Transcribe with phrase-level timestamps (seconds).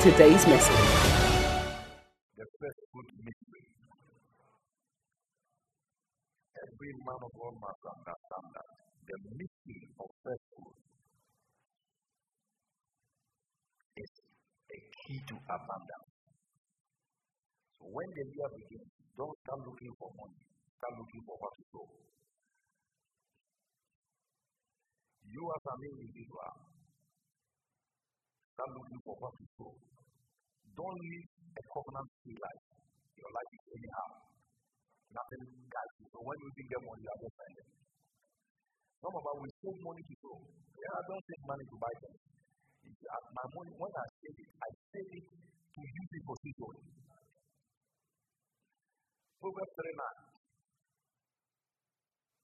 [0.00, 0.90] to today's message.
[2.36, 3.64] the first good mystery.
[6.54, 8.68] Every man of God must understand that
[9.10, 10.78] the mystery of first fruit
[13.98, 14.12] is
[14.70, 16.10] a key to abundance.
[17.78, 20.40] So when the year begins, don't start looking for money,
[20.78, 21.88] start looking for what to sow.
[25.26, 26.52] You as an individual,
[28.58, 29.70] start looking for what to sow.
[30.74, 32.64] Don't live a covenant free life.
[33.14, 34.08] Your life is anyhow.
[35.14, 36.06] Nothing guides you.
[36.10, 37.70] So when you think get money, you are just spending.
[38.98, 40.42] Some of us we save money to sow.
[40.74, 42.18] Yeah, I don't save money to buy things.
[43.30, 46.74] My money, when I save it, I save it to use it for season.
[49.38, 50.18] Proverbs 39.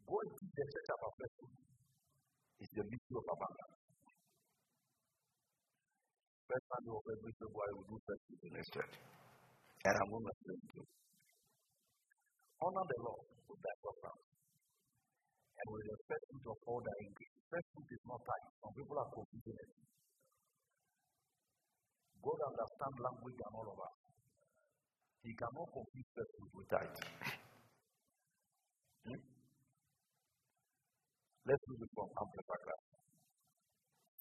[0.06, 1.50] Go and teach the church about blessing.
[2.62, 3.83] It's the mystery of abundance.
[6.44, 6.60] We
[7.88, 8.94] do first in this church.
[9.84, 10.84] And I'm going to explain to you.
[12.60, 14.24] Honor the Lord with thy substance.
[15.56, 17.32] And with the first of all thy increase.
[17.54, 18.44] Is not tight.
[18.60, 19.70] Some people are confusing it.
[22.18, 23.94] God understands language and all of us.
[25.22, 26.98] He cannot confuse first with tithe.
[29.06, 29.22] Hmm?
[31.46, 32.74] Let's read it from Amplified.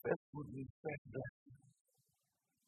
[0.03, 1.72] First fruit means first blessing.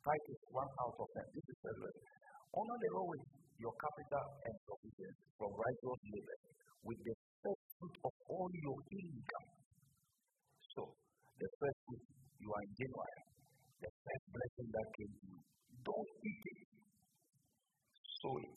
[0.05, 1.25] Tithe is one out of ten.
[1.33, 2.05] This is first blessing.
[2.53, 3.25] Honor the Lord with
[3.57, 6.37] your capital and provisions from righteous labor,
[6.85, 9.49] with the first fruit of all your income.
[10.77, 10.93] So,
[11.41, 12.05] the first fruit,
[12.37, 13.21] you are in January.
[13.81, 15.39] The first blessing that came to you,
[15.81, 16.59] don't eat it.
[18.21, 18.55] Sow it.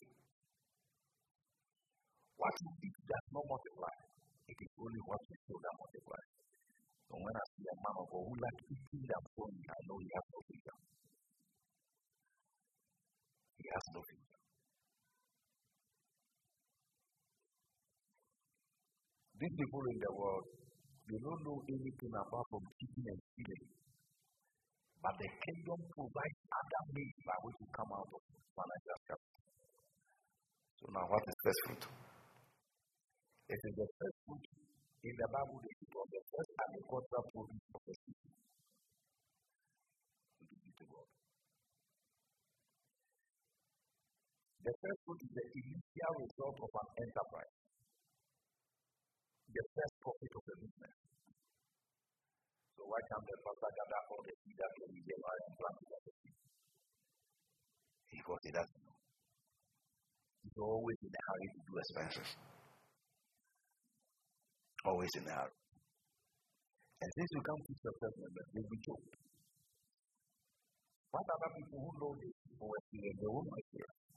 [2.37, 3.95] What you eat does not multiply.
[4.53, 6.29] It is only what you sow that multiplies.
[7.09, 9.97] So when I see a man of God who likes eating that sowing, I know
[9.97, 10.77] he has no future.
[13.59, 14.39] He has no future.
[19.39, 20.45] These people in the world,
[21.07, 23.71] they don't know anything apart from eating and stealing.
[24.99, 28.21] But the kingdom provides other means by which you come out of
[28.51, 29.43] financial scarcity.
[30.79, 31.83] So now what is first fruit?
[33.47, 34.43] It is the first fruit
[35.07, 38.29] in the Bible they of the first agricultural produce of the city.
[40.35, 41.07] To give to God.
[44.59, 47.55] The first one is the initial result of an enterprise.
[49.49, 50.95] The first profit of a business.
[52.75, 55.77] So why can't the pastor gather all the seed that came in January and plant
[55.79, 56.37] it as a seed?
[58.11, 58.99] Because he doesn't know.
[60.43, 62.29] He's always in a hurry to do expenses.
[64.83, 65.55] Always in a hurry.
[66.99, 69.15] And since you can't teach yourself members, they'll be choked.
[71.15, 74.08] What other people who know this or experience, they won't experience.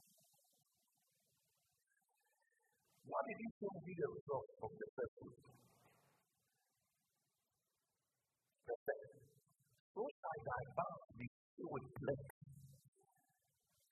[3.03, 5.37] What did he say be the result of the first fruit?
[8.63, 9.01] Second.
[9.93, 12.31] So shall thy bounds be filled with plenty.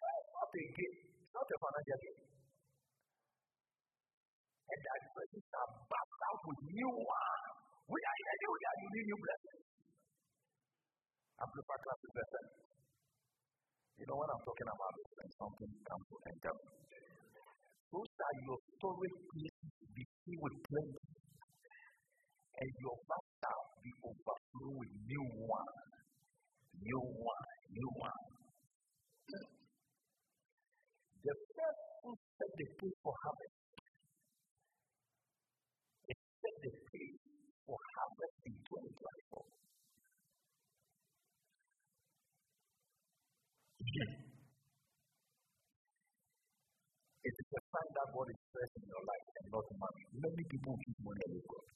[0.02, 1.00] Not a gift,
[1.32, 2.22] not a financial gift.
[4.72, 7.52] And thy presence shall burst out with new wine.
[7.92, 9.64] We are in a new year, you need new blessings.
[11.42, 12.44] Amplify class is better.
[14.02, 16.56] You know when I'm talking about this, something comes to enter.
[17.92, 20.98] So shall your storage places be filled with plenty,
[22.62, 22.98] and your
[23.44, 25.82] shall be overflowing with new wine.
[26.84, 28.28] New wine, new wine.
[31.24, 33.54] The first who set the pace for harvest.
[36.08, 37.20] It set the pace
[37.66, 39.46] for harvest in 2024.
[47.72, 50.04] Sign that God is present in your life and not money.
[50.12, 51.68] Many people keep money away God.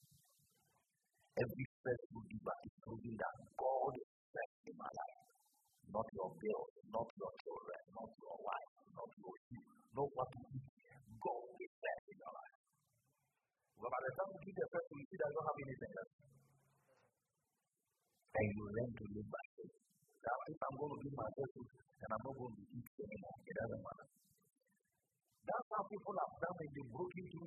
[1.40, 5.20] Every faithful giver is proving that God is present in my life.
[5.96, 9.64] Not your bills, not your children, not your wife, not your you,
[9.96, 10.68] not what you eat.
[11.16, 12.56] God is present in your life.
[13.80, 16.14] But by the time you give person, you see that you don't have anything else.
[18.36, 19.76] And you learn to live by faith.
[19.80, 23.56] if I'm going to give my best and I'm not going to eat anymore, it
[23.56, 24.25] doesn't matter.
[25.46, 27.42] That's how people have done it, they broke into.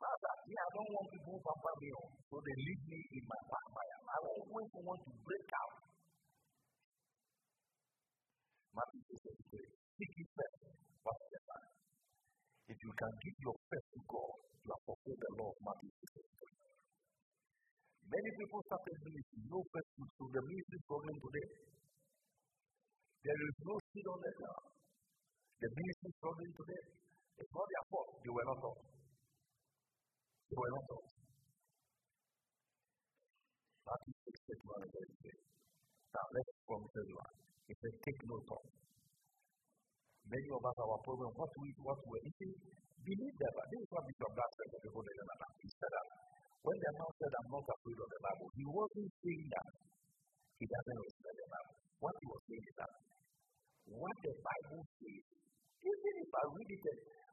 [0.00, 2.08] Master, yeah, I don't want people who pamper me, oh.
[2.32, 4.00] so they leave me in my fire.
[4.00, 5.76] I always want to break out.
[8.72, 9.38] Matthew says,
[10.00, 10.56] seek ye first
[11.04, 11.30] what's.
[12.70, 15.90] If you can give your first to God, you have fulfilled the law of Matthew
[15.90, 16.54] 6.
[18.08, 21.48] Many people started ministry, no first so the ministry is struggling today.
[23.26, 24.79] There is no seed on the ground.
[25.60, 26.84] The ministry is struggling today.
[27.36, 28.08] It's not their fault.
[28.24, 28.80] They were not taught.
[28.80, 31.08] They were not taught.
[33.84, 35.38] Matthew 6 31 is very clear.
[36.16, 37.34] Now let's from everyone.
[37.68, 38.66] It says, take no thought.
[40.32, 42.56] Many of us, our problem, what we what we're eating,
[43.04, 43.52] believe that.
[43.68, 46.06] This is what Bishop Black said to people in the He said that
[46.64, 49.68] when the man said, I'm not afraid of the Bible, he wasn't saying that
[50.56, 51.76] he doesn't respect the Bible.
[52.00, 52.92] What he was saying is that
[53.90, 55.24] what the Bible says,
[55.82, 56.84] even if I read it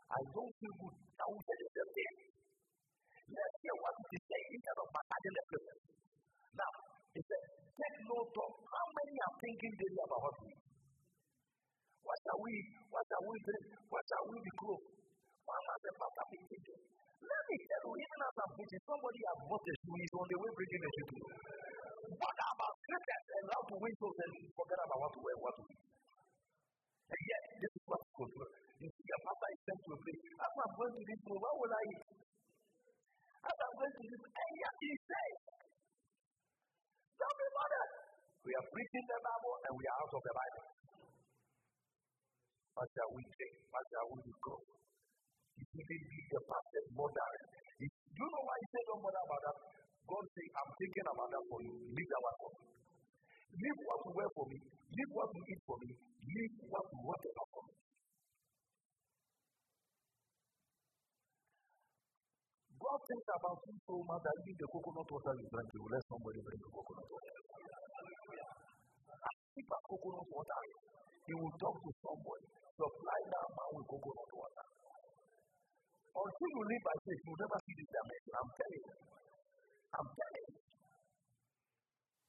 [0.07, 2.18] I don't feel good, I will tell you the same.
[3.27, 5.77] Let's hear what it is saying instead of the person.
[6.56, 6.71] Now,
[7.12, 7.45] it says,
[7.75, 10.38] take note of how many are thinking daily about what
[12.07, 12.54] What shall we,
[12.88, 13.65] what shall we drink?
[13.92, 14.88] What shall we be clothed?
[15.44, 16.81] One has a pastor be thinking.
[17.19, 20.38] Let me tell you, even as I'm preaching, somebody has a shoe, he's on the
[20.39, 21.06] way bringing a you.
[22.15, 25.53] What about scriptures and how to win souls and forget about what to wear, what
[25.60, 25.96] to eat?
[27.07, 28.51] And yet, this is what goes through.
[28.83, 30.21] You see, your is sent to a place.
[30.38, 32.04] I'm going to this room, what will I eat?
[33.48, 35.36] I'm going to this, and yet he says.
[38.48, 40.65] We are preaching the Bible and we are out of the Bible.
[42.80, 43.56] What shall we take?
[43.68, 44.56] What shall we go?
[45.57, 45.98] It will be
[46.31, 46.42] the
[46.95, 47.33] model.
[47.81, 49.57] If, do you know why he said don't bother about that?
[50.07, 51.74] God said, I'm thinking about that for you.
[51.92, 52.76] Leave that one for me.
[53.55, 54.57] Leave what you wear for me.
[54.91, 55.89] Leave what you eat for me.
[55.95, 57.73] Leave what you whatever for me.
[62.77, 65.94] God thinks about you so much that even the coconut water you drink, you will
[65.94, 67.35] let somebody bring the coconut water.
[69.57, 70.59] If a coconut water,
[71.27, 72.47] he will talk to somebody.
[72.77, 74.65] Supply that man with coconut water.
[76.17, 78.33] Until you live by faith, you'll never see this dimension.
[78.38, 78.95] I'm telling you.
[79.97, 80.56] I'm telling you.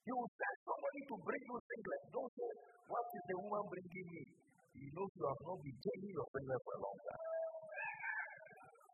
[0.09, 2.03] You will send somebody to bring you singlet.
[2.17, 2.49] Don't say,
[2.89, 4.25] What is the woman bringing me?
[4.73, 7.23] You know you have not been taking your singlet for a long time.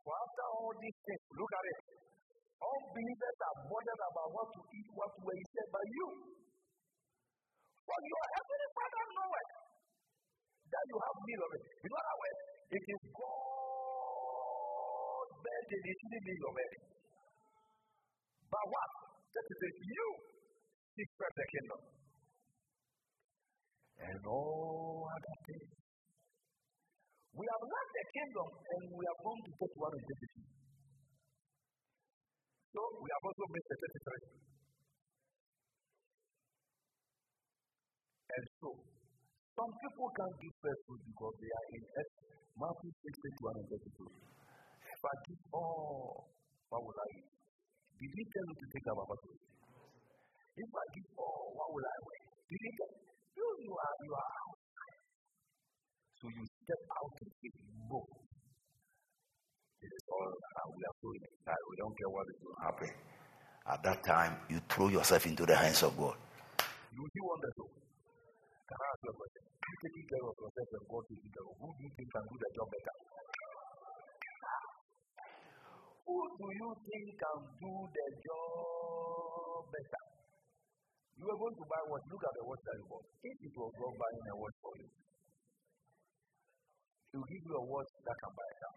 [0.02, 1.78] So after all these things, look at it.
[2.58, 5.38] Unbelievers are bothered about what to eat, what to wear.
[5.54, 6.06] Said, But you,
[7.78, 9.50] for your heavenly Father knoweth
[10.66, 11.62] that you have need of it.
[11.78, 12.40] In other words,
[12.74, 14.34] it is God
[15.30, 16.84] birthday, they shouldn't be your wedding.
[18.50, 18.90] But what?
[19.30, 20.33] That is you
[20.94, 21.80] seek the kingdom.
[24.04, 25.70] And all other things.
[27.34, 30.42] We have left the kingdom and we are going to take one identity.
[32.70, 33.76] So we have also made the
[34.38, 34.44] 33.
[38.34, 38.68] And so,
[39.54, 41.82] some people can't give first fruit because they are in
[42.58, 43.14] Matthew 6
[43.46, 44.10] 21 and 32.
[44.98, 46.34] Forgive all.
[46.70, 47.30] What will I eat?
[47.94, 49.53] Did he tell you to take our bottle?
[50.54, 52.22] If I give all, what will I wear?
[52.46, 53.46] He tell you?
[53.64, 54.98] You are, you are outside.
[56.22, 57.50] So you step out and say,
[57.90, 58.00] no.
[59.82, 61.22] It is all that we are doing.
[61.44, 62.90] That we don't care what is going to happen.
[63.66, 66.14] At that time, you throw yourself into the hands of God.
[66.94, 67.54] You do that.
[67.58, 69.42] Can I ask you a question?
[69.42, 72.24] You taking care of yourself and God taking care of Who do you think can
[72.30, 72.96] do the job better?
[76.06, 80.04] Who do you think can do the job better?
[81.14, 82.02] You are going to buy what?
[82.10, 83.06] Look at the watch that you bought.
[83.22, 84.88] If it was God buying a watch for you,
[87.10, 88.74] He will give you a watch that can buy a car.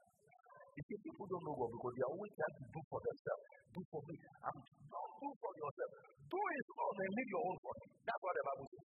[0.77, 3.43] You see, people don't know God because they are always trying to do for themselves.
[3.73, 4.15] Do for me.
[4.45, 5.91] I'm, don't do for yourself.
[6.29, 7.73] Do it all and leave your own for.
[8.05, 8.85] That's what the Bible says.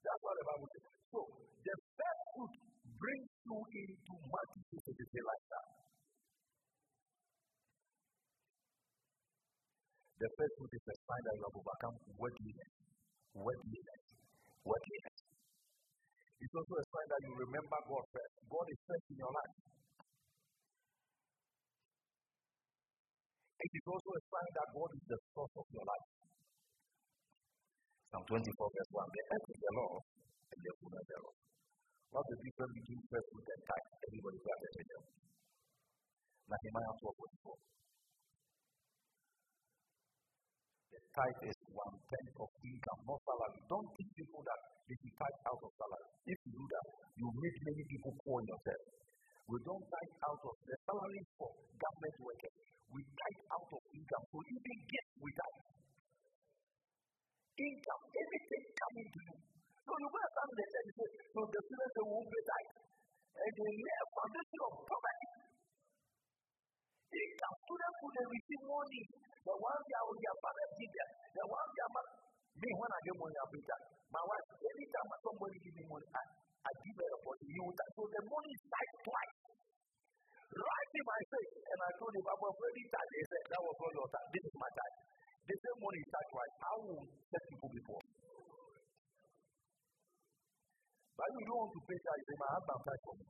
[0.00, 0.84] That's what the Bible says.
[1.12, 2.54] So, the first fruit
[2.96, 5.44] brings you into multiplicity like
[10.18, 12.72] The first fruit is a sign that you have overcome worldliness.
[13.38, 14.04] Worldliness.
[14.66, 15.18] Worldliness.
[16.42, 18.34] It's also a sign that you remember God first.
[18.50, 19.54] God is first in your life.
[23.58, 26.08] It is also a sign that God is the source of your life.
[28.10, 29.14] Psalm 24, verse 1.
[29.14, 30.02] The earth is the Lord,
[30.50, 31.36] and the fullness thereof.
[32.10, 33.90] What's the difference between first and tithe?
[34.02, 35.02] Everybody pay attention.
[36.48, 37.22] Nehemiah 12,
[40.88, 41.08] 24.
[41.18, 43.60] tithe is one tenth of income, not salary.
[43.68, 46.08] Don't teach people that they should tithe out of salary.
[46.24, 46.86] If you do that,
[47.18, 48.82] you make many people poor yourself.
[49.48, 52.54] We don't tithe out of the salary for government workers.
[52.88, 54.24] We tithe out of income.
[54.32, 55.54] So even get with that
[57.58, 59.36] income, everything coming to you.
[59.82, 62.72] So you go and the church say, so the students they won't pay tithe.
[63.38, 65.28] And they lay a foundation of poverty.
[67.08, 69.02] Income, students who they receive money.
[69.46, 71.10] The they are with their parents give.
[71.38, 71.94] The ones they are
[72.58, 73.82] me when I get money, I pay that.
[74.10, 76.22] My wife, anytime somebody give me money, I,
[76.66, 77.46] I give her a body.
[77.54, 79.36] You so the money is tied twice.
[80.58, 83.62] Right in my face, and I told him, I was ready that they said that
[83.62, 84.28] was all your time.
[84.34, 84.94] This is my time.
[85.46, 86.54] The same money is tied twice.
[86.58, 88.02] I will set people before.
[91.14, 93.26] But you don't want to pay that, you my husband tied for me.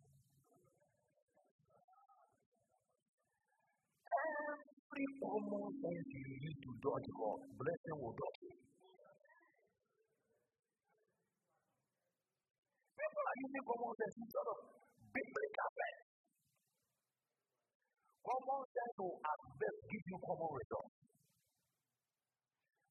[4.98, 8.50] Every common sense you need to dodge God, blessing will dodge you.
[12.98, 14.58] People are using common sense instead of
[15.14, 16.02] biblical sense.
[18.26, 20.94] Common sense will at best give you common results.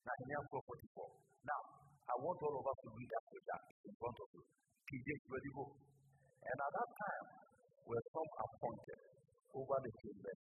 [0.07, 1.11] Now, in 44.
[1.43, 1.61] Now,
[2.07, 4.43] I want all of us to read that scripture in front of you.
[4.95, 5.75] James, ready go.
[5.75, 7.25] And at that time,
[7.83, 8.99] were some appointed
[9.59, 10.37] over the children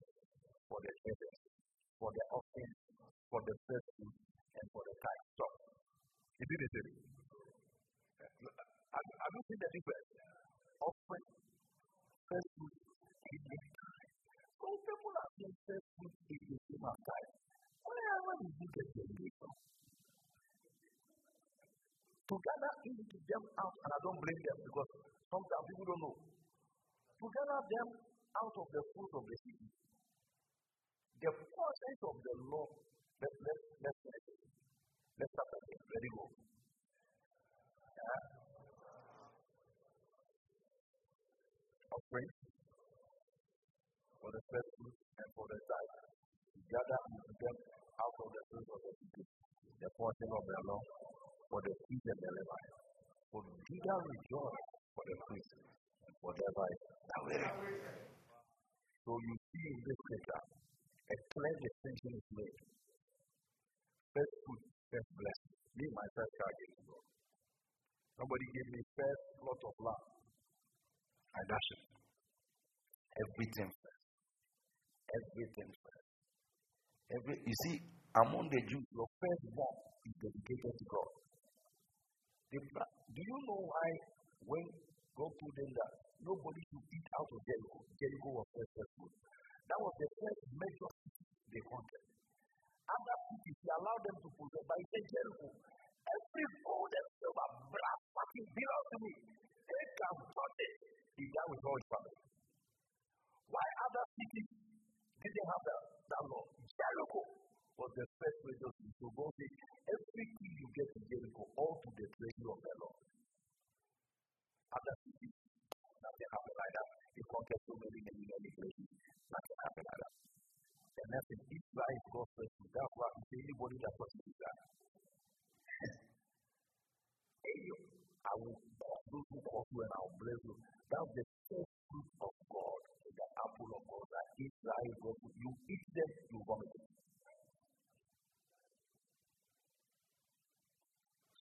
[0.69, 1.35] for the children,
[2.01, 2.73] for the offering,
[3.31, 5.25] for the first and for the tithe.
[5.35, 5.53] Stop.
[6.35, 6.75] Did it.
[8.35, 10.09] Have, have you seen the difference?
[10.83, 11.27] Offering,
[12.27, 14.13] fruit, and the tithe.
[14.59, 17.33] So people are first fruit is the same as tithe.
[17.85, 19.51] Where, where did you get the information?
[22.25, 24.91] To gather into them out, and I don't blame them because
[25.29, 26.17] sometimes people don't know.
[26.17, 27.89] To gather them
[28.41, 29.69] out of the fruit of the city.
[31.25, 32.69] The process of the law,
[33.17, 34.01] let's, let, let's
[35.17, 35.81] let's start again.
[35.89, 36.25] Ready, go.
[37.97, 38.45] Yeah.
[41.95, 42.31] offering
[44.21, 45.97] for the first fruit and for the tithe.
[46.65, 47.57] Gather into them
[48.03, 49.27] out of the fruit of the people,
[49.79, 50.83] the portion of the law
[51.49, 52.75] for the seed and the Levite.
[53.31, 54.67] For Judah rejoice
[54.97, 55.49] for the fruit
[56.05, 56.83] and for the Levite.
[59.05, 60.43] So you see in this scripture,
[61.05, 62.59] a clear distinction is made.
[64.17, 65.55] First fruit, first blessing.
[65.77, 67.05] Me, my first car gave to God.
[68.17, 70.07] Somebody gave me first plot of land.
[71.35, 71.83] I dash it.
[73.21, 74.05] Everything first.
[75.13, 76.09] Everything first.
[77.21, 77.77] Every, you see,
[78.17, 79.77] among the Jews, your firstborn
[80.09, 81.13] is dedicated to God.
[82.55, 83.89] do you know why
[84.47, 84.65] when
[85.21, 85.91] God told them that
[86.25, 89.15] nobody should eat out of Jericho, Jericho was first fruit?
[89.69, 90.93] That was the first city
[91.53, 92.05] they conquered.
[92.85, 95.49] Other cities, they allowed them to possess, but in Jericho,
[96.05, 96.93] every gold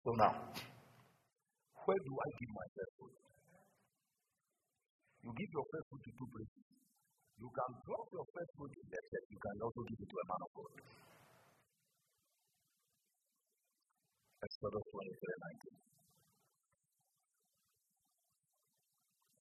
[0.09, 0.33] So now,
[1.85, 3.13] where do I give my first fruit?
[5.21, 6.65] You give your first fruit to two places.
[7.37, 9.29] You can drop your first fruit in the church.
[9.29, 10.73] You can also give it to a man of God.
[14.49, 15.77] Exodus 23 19.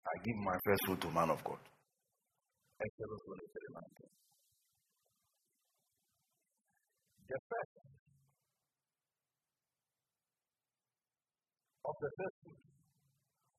[0.04, 1.64] I give my first fruit to man of God.
[2.84, 3.72] Exodus 23
[7.32, 7.88] The first
[11.88, 12.62] of the first fruit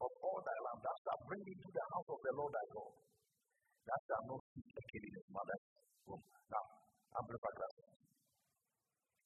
[0.05, 2.93] of all thy land that shall bring into the house of the Lord thy God.
[3.89, 5.65] That shall not speak a kid in his mother's
[6.05, 6.23] womb.
[6.53, 6.65] Now,
[7.17, 7.73] amplify that.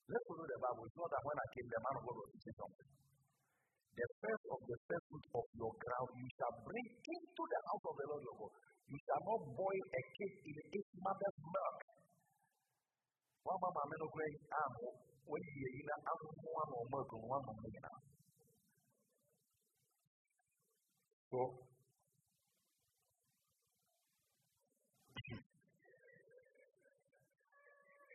[0.07, 0.87] Let's follow the Bible.
[0.87, 2.91] It's not that when I came, the man of God was say something
[3.93, 7.85] the first of the first fruit of your ground you shall bring into the house
[7.85, 8.53] of the Lord your God.
[8.89, 11.77] You shall not boil a cake in its mother's milk.
[13.43, 14.75] Arm
[15.29, 18.12] when you hear that I'm one or milk on one of them now.
[21.33, 21.49] So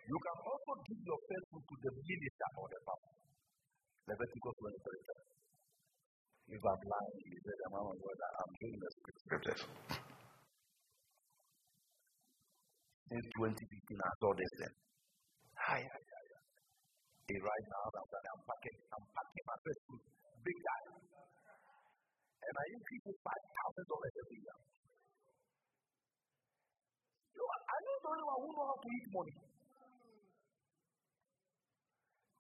[0.08, 3.18] You can also give your fruit to the minister or the pastor.
[4.08, 6.56] Leviticus 23.
[6.56, 9.62] If I'm lying, he said, I'm God, I'm doing the scriptures.
[13.10, 14.76] Since 2015, I saw this thing.
[15.58, 16.24] Hi, hi, hi.
[17.34, 19.82] Right now, I'm, packing, I'm packing my first.
[20.46, 21.07] Big guy.
[22.48, 24.58] And I increase it $5,000 every year.
[27.36, 29.36] You know, I know the only one who know how to eat money.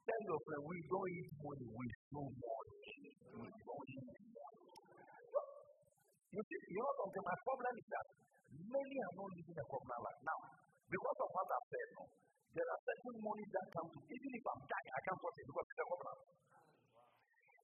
[0.07, 2.71] Tell your friend, we don't eat money, we so much.
[3.35, 4.63] We don't eat money.
[6.31, 8.05] You see, you know something, my problem is that
[8.55, 10.21] many are not living a covenant life.
[10.23, 10.39] Now,
[10.87, 11.89] because of what I've said,
[12.55, 15.45] there are certain money that come to, even if I'm dying, I can't touch it
[15.51, 16.19] because it's a covenant.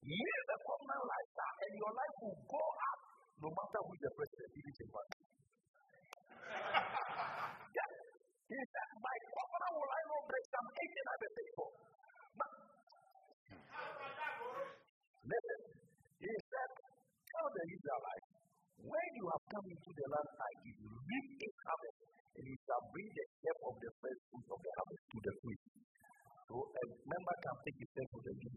[0.04, 3.00] Live a covenant lifestyle, and your life will go up
[3.40, 4.84] no matter who the president is in
[7.80, 7.92] yes.
[8.52, 11.16] He said, My covenant will I not break Psalm 18 I
[11.56, 11.72] will.
[15.24, 15.62] Listen,
[16.20, 16.72] he said,
[17.24, 18.28] Tell the Israelites,
[18.84, 22.00] when you have come into the land I give you, reap its harvest,
[22.36, 25.32] and you shall bring the step of the first fruit of the harvest to the
[25.48, 25.64] priest.
[26.52, 28.52] So eh, a member can take his of the give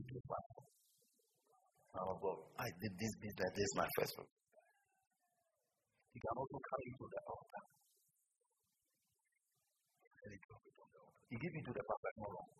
[1.97, 2.13] pastor.
[2.13, 4.29] Oh, God, I did this this is my first fruit.
[6.13, 7.63] He can also come into the altar.
[11.29, 12.57] He give it to the pastor no longer.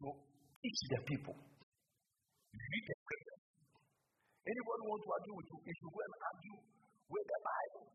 [0.00, 0.08] So
[0.62, 1.34] teach the people.
[1.34, 3.38] Read the scripture.
[4.40, 6.58] Anybody want to argue with you, if you go and argue
[7.10, 7.86] with the Bible.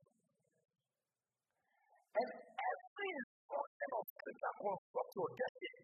[2.15, 5.83] And every instruction of scripture constructs your destiny.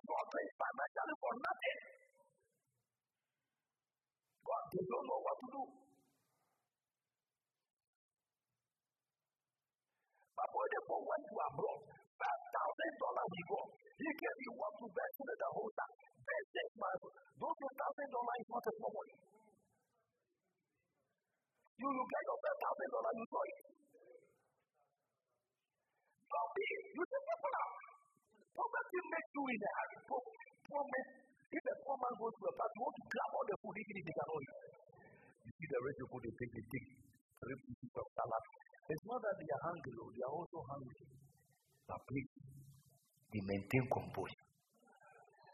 [0.00, 1.78] People are just struggling financially for nothing.
[4.46, 5.62] But they don't know what to do.
[10.90, 11.82] for when you are broke.
[12.18, 13.60] Five thousand dollars we go.
[14.00, 15.94] He gave you what to bet to the whole time.
[16.26, 17.04] Bet six months.
[17.38, 19.16] Those two thousand dollars is not a small money.
[21.78, 23.58] You will get your five thousand dollars, you saw it.
[26.30, 27.89] Don't be, you say people
[28.60, 28.68] are.
[28.68, 29.98] Poverty makes you in a hurry.
[30.10, 31.06] Poor man,
[31.50, 33.76] if a poor man goes to a party, you want to grab all the food
[33.80, 34.54] even if he cannot eat.
[35.48, 36.86] You see the rich people, they take the take
[37.40, 38.44] three pieces of salad
[38.90, 41.06] it's not that they are hungry, they are also hungry.
[41.86, 42.26] But please,
[43.30, 44.44] they maintain composure.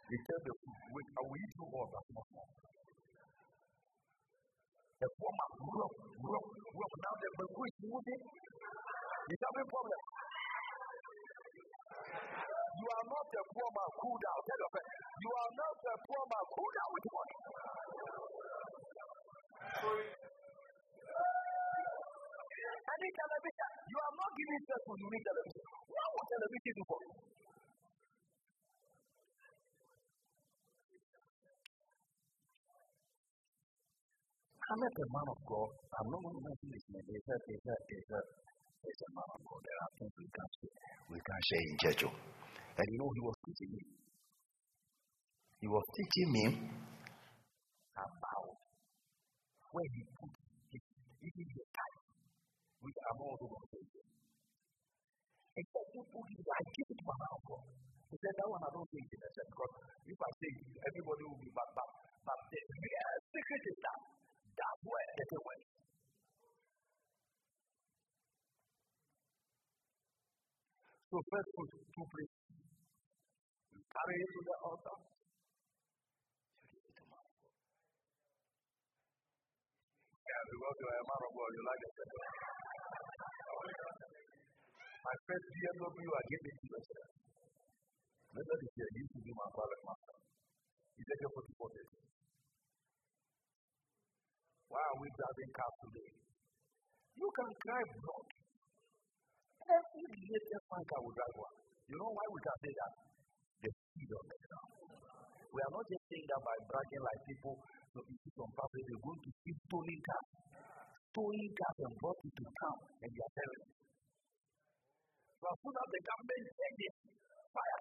[0.09, 2.49] They tell the food, wait, I will eat you all, but not more.
[5.05, 6.95] The poor man, rough, rough, rough.
[6.97, 8.23] Now the Bagu is moving.
[9.29, 10.01] He's having problem.
[12.77, 14.37] You are not a poor man, cool down.
[14.45, 14.85] Tell your friend,
[15.17, 17.37] you are not a poor man, cool down with money.
[22.87, 23.71] I need television.
[23.89, 25.65] You are not giving sex when you television.
[25.89, 27.13] What will television do for you?
[34.67, 35.71] I'm not a man of God.
[35.97, 36.75] I'm not to a,
[39.17, 39.63] man of God.
[39.63, 40.75] There are things we can share.
[41.07, 42.03] We can share in church.
[42.11, 42.15] Oh.
[42.77, 43.83] And you know, he was teaching me.
[45.65, 46.45] He was teaching me
[47.97, 48.53] about
[49.73, 50.33] where he put
[50.69, 50.85] his,
[51.25, 51.97] even the time
[52.85, 53.65] we are more than one
[55.57, 57.57] In fact, I give it to.
[58.13, 59.21] He said, That one I don't think it.
[59.25, 59.73] I said, Because
[60.13, 60.53] if I say
[60.85, 61.91] everybody will be back, back.
[62.29, 64.01] But the real secret is that
[64.53, 65.61] that's where a way.
[71.09, 72.46] So, first put two places.
[73.97, 74.97] Carry it to the altar.
[80.21, 81.97] Yeah, because you are a man of God, you like it.
[85.01, 87.09] My first BMW, I gave it to myself.
[88.37, 90.17] Later this year, used to be my private master.
[90.93, 91.89] He said, You're 44 days.
[94.69, 96.11] Why are we driving cars today?
[97.17, 98.29] You can drive blood.
[99.73, 101.57] Every latest man car will drive one.
[101.89, 103.16] You know why we can say that?
[103.63, 104.65] The speed of the car.
[105.49, 107.57] We are not just saying that by bragging like people.
[107.97, 110.29] So if you some probably they're going to keep stolen cars.
[111.17, 113.65] Stolen cars and brought it to town and they are selling.
[115.41, 116.95] So as soon as the government take it,
[117.57, 117.81] fire.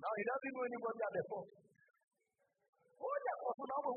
[0.00, 1.48] Now he doesn't know anybody at the front.
[3.00, 3.90] Oh, yeah, also now.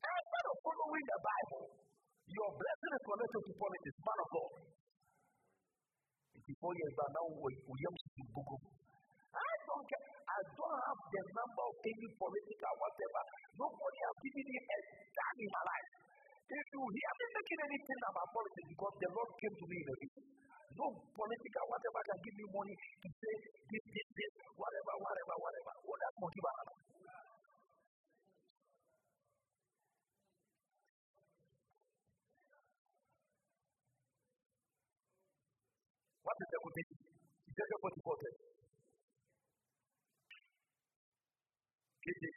[0.00, 1.64] Instead of following the Bible,
[2.30, 4.52] your blessing is connected to politics, man of God.
[6.40, 8.79] Before years are now, oh, oh, we young to book.
[9.80, 10.04] Don't care.
[10.28, 13.22] I don't have the number of any political whatever.
[13.56, 14.76] Nobody has given me a
[15.08, 15.88] dime in my life.
[16.52, 19.88] If you hear me making anything about politics, because the Lord came to me in
[19.88, 20.24] a vision.
[20.76, 23.34] No political whatever can give me money to say
[23.72, 25.72] this, this, this, whatever, whatever, whatever.
[25.88, 26.74] What that monkey banana?
[36.20, 36.98] What is the quotation?
[37.48, 38.49] Ezekiel 44
[42.04, 42.36] says.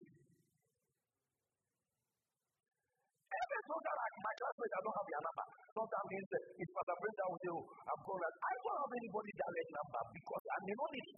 [3.34, 5.46] Every soldier like my classmates, I don't have their number.
[5.74, 9.50] Sometimes means it's Pastor Brenda will say, oh, I'm going I don't have anybody that
[9.54, 11.18] let number because I may not need it.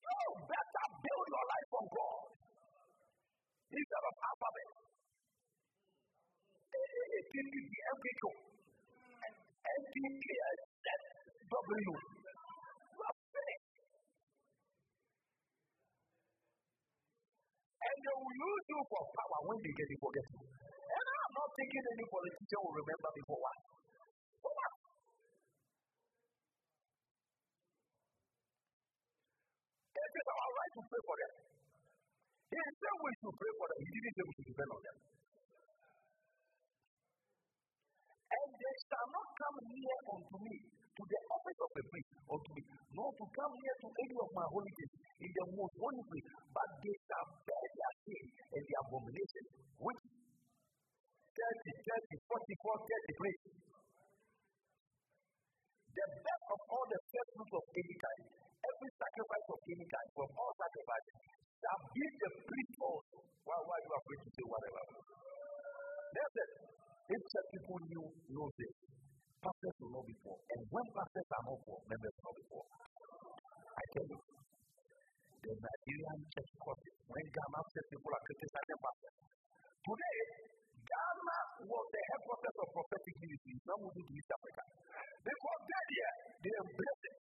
[0.00, 2.20] You better build your life on God
[3.70, 4.70] instead of alphabet.
[6.74, 8.22] Anything is the MKQ.
[9.62, 11.94] NDKSW.
[17.80, 20.26] And they will use you for power when they get it forget.
[20.28, 23.56] And I'm not thinking any politician will remember me for what.
[24.44, 24.72] For what?
[30.20, 31.32] Our right to pray for them.
[32.50, 33.78] He said we should pray for them.
[33.80, 34.96] He didn't say we should depend on them.
[38.30, 40.56] And they shall not come near unto me,
[41.00, 44.28] to the office of a priest, unto me, nor to come near to any of
[44.36, 44.92] my things
[45.24, 49.44] in the most holy place, but they shall bear their sin and their abomination,
[49.80, 50.00] which
[51.40, 52.84] 30, 30, 44,
[53.16, 53.56] 33.
[55.90, 58.22] The best of all the first fruits of any kind,
[58.60, 61.16] every sacrifice of any kind, from all sacrifices,
[61.64, 63.18] shall be the priest also.
[63.48, 64.82] Why, why you are afraid to say whatever?
[66.12, 66.48] Listen,
[67.08, 68.04] if such people knew,
[68.36, 68.74] know this,
[69.40, 70.36] pastors will not be poor.
[70.36, 72.64] And when pastors are not poor, members will not be poor.
[73.72, 74.20] I tell you,
[75.40, 79.16] the Nigerian church causes, when Ghana says people are criticizing pastors,
[79.80, 80.18] today,
[80.84, 83.54] Ghana was the headquarters of prophetic ministry.
[83.64, 84.64] Now moving to East Africa.
[85.24, 86.12] Because that year,
[86.44, 87.16] they embraced it.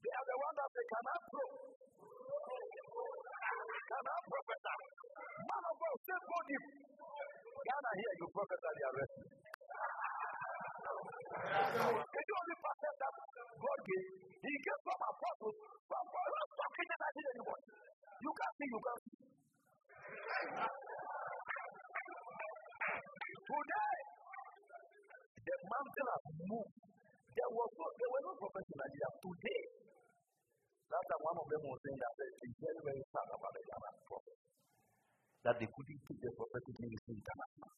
[0.00, 1.44] They are the ones that they cannot pro.
[3.90, 4.76] Cannot prophesy.
[5.50, 6.64] Man of God, say go deep.
[7.60, 9.26] Ghana here, you prophesy, they arrest you.
[10.90, 14.06] Can you only process that God gave?
[14.40, 17.62] He gave some apostles, from not stop criticizing anyone.
[18.20, 19.18] You can't see, you can't see.
[23.50, 23.96] Today,
[25.40, 26.74] the mountain has moved.
[27.30, 29.10] There was no, there were no prophets in Nigeria.
[29.22, 29.62] Today,
[30.90, 33.90] last time one of them was saying that it's very, very sad about the Ghana
[34.06, 34.38] prophet.
[35.46, 37.72] That they couldn't keep the prophetic ministry international.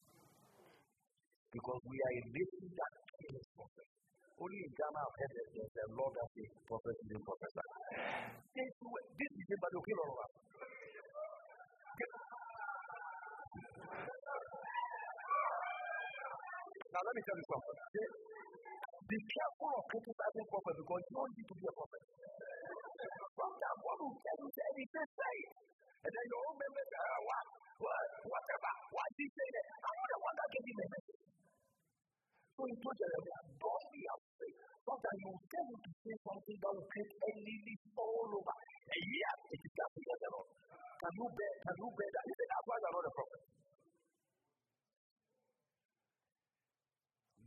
[1.52, 3.92] Because we are a nation that kills prophets.
[4.42, 7.66] Only in Ghana I've heard that there's a law that says prophets didn't prophesy.
[8.52, 10.26] This is the Badoki law.
[16.92, 17.78] Now, let me tell you something.
[19.08, 22.02] Be careful of criticizing prophets because you don't need to be a prophet.
[23.32, 25.36] Sometimes one will tell you anything, say.
[26.02, 27.46] And then your own members say, uh, what,
[27.78, 29.66] what, whatever, why did he say that?
[29.86, 31.21] I'm not the one that gave him the message.
[32.52, 34.56] So he told Jeremiah, don't be afraid.
[34.82, 38.54] Sometimes you will tell him to say something that will create enemies all over.
[38.92, 40.48] And yes, it is that the Lord.
[41.02, 42.24] Can you bear, can you bear that?
[42.28, 43.42] Said, that's why you're not a prophet.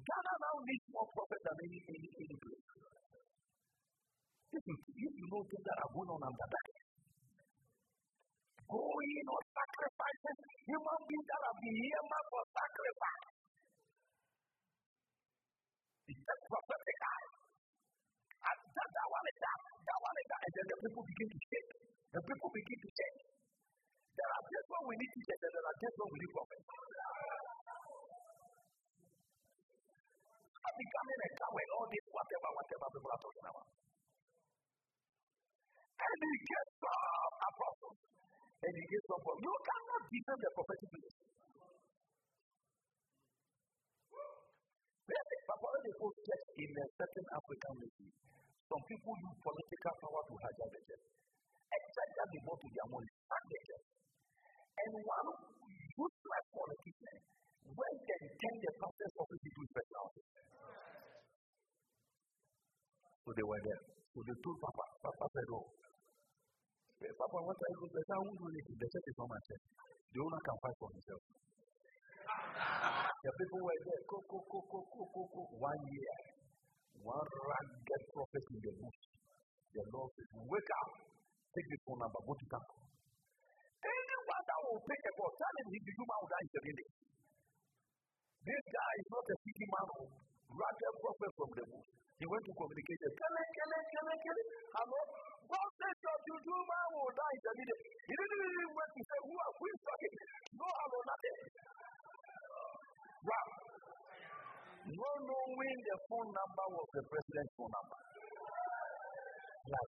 [0.06, 2.66] Ghana now needs more prophets than any, any, any place.
[4.56, 6.68] If you, if you know things that are going on under that,
[8.66, 13.35] going or sacrificing human beings that have been here for sacrifice.
[16.06, 17.30] A prophetic eye.
[18.46, 21.28] And that, that one is that, that one is that, and then the people begin
[21.34, 21.70] to shake.
[22.14, 23.18] The people begin to shake.
[24.16, 26.32] There are days when we need to shake, and there are days when we need
[26.32, 26.66] prophets.
[30.76, 33.68] becoming a coward, all this, whatever, whatever people are talking about.
[35.96, 38.00] And he gets some apostles.
[38.66, 41.45] And he gets some You cannot defend the prophetic ministry.
[45.06, 48.10] But when they go church in a certain African nation,
[48.66, 51.06] some people use political power to hijack the church.
[51.70, 53.86] Except that they want to their money, and the church.
[54.76, 55.30] And one
[55.96, 57.18] useless politician
[57.70, 60.08] went and turned the pastor's office into his personal.
[63.26, 63.82] So they were there.
[64.14, 65.66] So they told Papa, Papa said, Oh,
[67.06, 68.14] Papa, what are you going to say?
[68.16, 68.78] I won't do anything.
[68.82, 69.64] The church is not my church.
[70.14, 71.22] The owner can fight for himself.
[73.24, 75.42] The people were there, go, go, go, go, go, go, go.
[75.62, 76.16] One year,
[77.06, 79.00] one ragged prophet in the bush.
[79.76, 80.90] The Lord said, Wake up,
[81.52, 82.68] take the phone number, go to town.
[83.86, 84.06] And
[84.76, 85.32] will pick a ball.
[85.38, 86.86] Tell him he's the human who died in the
[88.46, 90.08] This guy is not a city man, oh.
[90.50, 91.88] who rather prophet from the bush.
[92.16, 93.02] He went to communicate.
[93.12, 94.44] Kele, kele, kele, kele.
[94.76, 95.02] Hello?
[95.46, 97.76] God says your juju man will die in the
[98.08, 100.16] He didn't even went to say, who are we talking?
[100.56, 101.38] No, hello, nothing.
[103.26, 103.48] Wow.
[104.86, 108.00] No knowing the phone number was the president's phone number.
[109.66, 109.94] Like,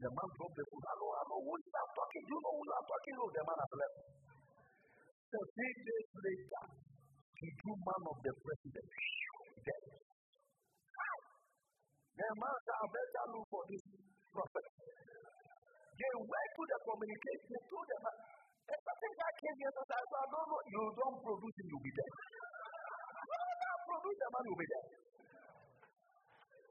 [0.00, 0.84] the man dropped the phone.
[0.88, 2.24] Hello, hello, who is that talking?
[2.24, 3.14] Do you know who is talking?
[3.20, 3.96] No, the man has left.
[5.30, 6.64] So three days later,
[7.36, 8.88] he drew man of the president.
[9.60, 9.84] Dead.
[12.16, 13.84] The man said, I better look for this
[14.32, 14.66] prophet.
[16.00, 18.04] They went to the communication, told them,
[18.70, 22.12] guy came I don't you don't produce him, you'll be dead.
[23.26, 24.86] No, no, produce the man, you'll be dead.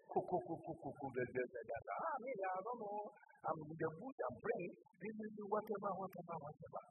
[0.10, 1.06] Coco, coco, coco.
[1.12, 3.14] Ah, me, I don't know.
[3.40, 4.74] I'm in the bush, I'm praying.
[5.00, 6.84] This is whatever, whatever, whatever.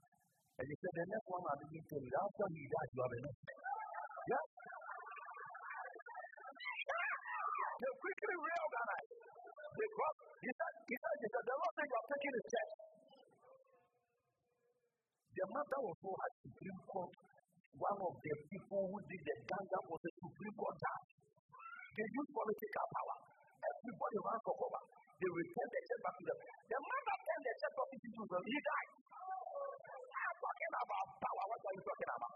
[0.59, 3.14] And he said, the next one I didn't tell you, after he died, you have
[3.18, 3.42] next.
[4.29, 4.44] Yeah?
[7.79, 9.12] They quickly reorganized.
[9.79, 12.88] Because he said, he said, he said, the Lord said, you are taking a step.
[15.38, 17.14] The matter was so at Supreme Court.
[17.79, 21.14] One of the people who did the ganga was a Supreme Court judge.
[21.94, 23.16] They used political power.
[23.62, 24.83] Everybody ran for cover.
[25.14, 26.38] They returned the check back to them.
[26.42, 28.90] The man that turned the check back to them, he died.
[30.11, 31.44] I'm talking about power.
[31.55, 32.35] What are you talking about?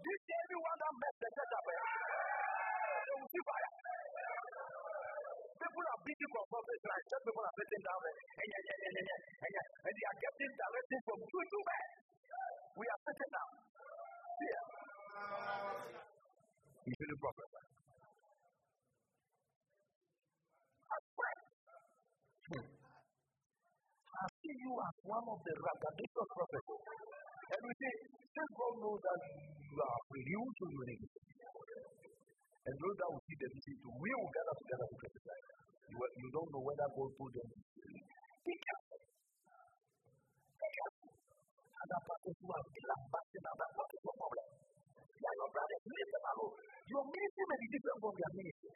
[0.00, 1.66] This is everyone that messed the church up.
[1.68, 3.95] They will see fire.
[5.56, 8.16] People are beating from prophets like church people are sitting down there.
[8.16, 11.88] And, and, and, and, and, and, and they are getting directions from two to bad.
[12.76, 13.50] We are sitting down.
[14.36, 14.64] Here.
[16.86, 17.48] You should the prophet.
[20.86, 20.98] I.
[22.46, 22.66] Hmm.
[24.36, 26.68] See you as one of the ragadicious prophets.
[27.46, 29.20] And we say, since God knows that
[29.56, 32.05] you are free, He will show you an
[32.66, 35.38] And those that will see the vision too, we will gather together to prophesy.
[35.86, 37.46] You, you don't know whether God told them.
[46.86, 48.72] Your ministry may be different from their ministry.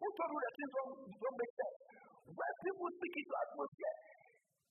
[0.00, 1.76] Who told you that things don't, don't make sense?
[2.28, 3.96] When people speak into atmosphere,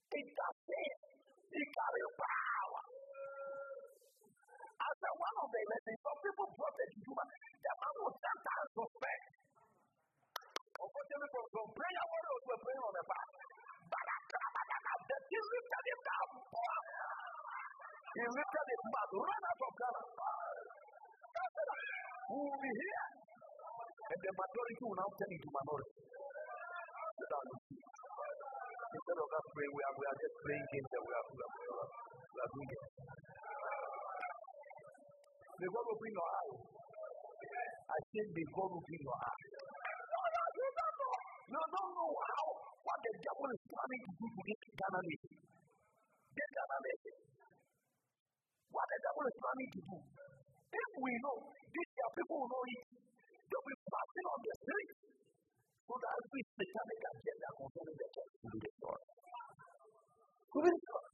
[0.10, 0.98] interfere.
[1.50, 2.59] He carries power.
[4.80, 5.62] As a one of the
[6.00, 7.28] some people brought a human.
[7.60, 9.24] The man was sometimes suspect.
[10.80, 13.28] Unfortunately, from prayer warriors were praying on the back.
[13.92, 14.08] But
[15.10, 16.30] the king lifted him down.
[18.10, 20.02] He lifted his mouth, ran out of Ghana.
[22.30, 23.06] Who will be here?
[24.10, 25.94] And the majority will now turn into minority.
[28.90, 31.26] Instead of oh, us praying, we are, we are just playing games and we are,
[31.30, 31.90] we are, we are,
[32.26, 33.49] we are doing it.
[35.60, 36.56] May God open your eyes.
[37.92, 39.44] I said, may God open your eyes.
[41.52, 42.12] You don't know.
[42.16, 42.46] How,
[42.80, 45.34] what the devil is planning to do to this Ghana nation.
[46.32, 47.16] This Ghana nation.
[48.72, 49.98] What the devil is planning to do.
[50.70, 52.84] If we know, these people who know it.
[53.50, 54.92] They'll be passing on the street
[55.90, 59.06] so that every satanic agenda concerning the church will be destroyed.
[60.54, 61.09] Will be destroyed.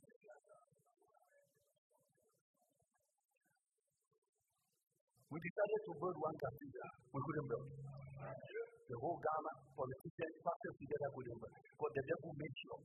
[5.36, 6.92] We decided to build one cathedral.
[7.12, 7.68] We couldn't build.
[7.68, 7.76] it.
[8.88, 11.56] The whole Ghana politicians pastors together couldn't build.
[11.76, 12.80] But the devil made sure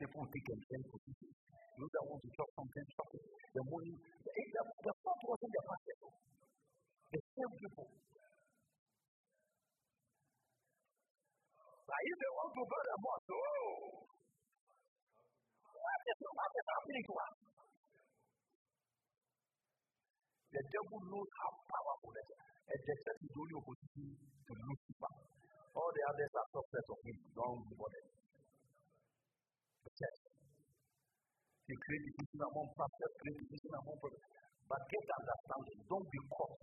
[0.00, 1.36] people take and send positions.
[1.76, 3.24] Those that want to chop something, chop it.
[3.28, 3.92] The money,
[4.24, 5.96] the, the, the fault wasn't the pastor.
[7.12, 7.88] The same people
[11.88, 14.00] Now, if they want to build a mosque, oh,
[15.76, 17.37] what is, what is happening to us?
[20.48, 22.40] The devil knows how powerful it is.
[22.68, 25.12] And the church is only opposition to Lucifer.
[25.76, 27.16] All the others are subsets of him.
[27.36, 28.08] Don't be bothered.
[29.84, 30.18] The church.
[31.68, 34.24] He created division among pastors, create division among prophets.
[34.68, 35.78] But get understanding.
[35.84, 36.56] Don't be caught.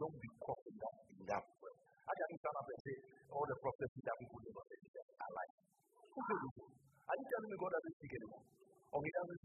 [0.00, 1.74] Don't be caught in that, in that way.
[2.08, 2.96] I can stand up and say,
[3.32, 5.56] all the prophecies that people never said are lying.
[6.16, 8.44] Are you telling me God doesn't speak anymore?
[8.96, 9.35] Or he doesn't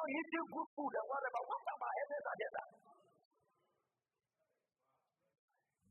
[0.00, 1.40] Keep eating good food and whatever.
[1.44, 2.62] What about heaven's agenda?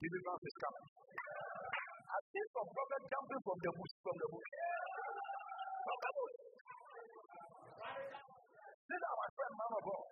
[0.02, 0.88] Deliverance is coming.
[2.10, 4.50] I see some prophet jumping from the bush, from the bush.
[5.86, 6.36] From the bush.
[8.82, 10.06] Sit down, my friend, man of God.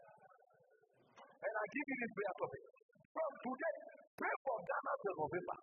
[1.42, 2.64] And I give you this prayer topic.
[3.18, 3.76] From today,
[4.14, 5.58] pray for Ghana till November.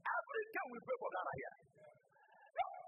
[0.00, 1.56] Every day we pray for Ghana here.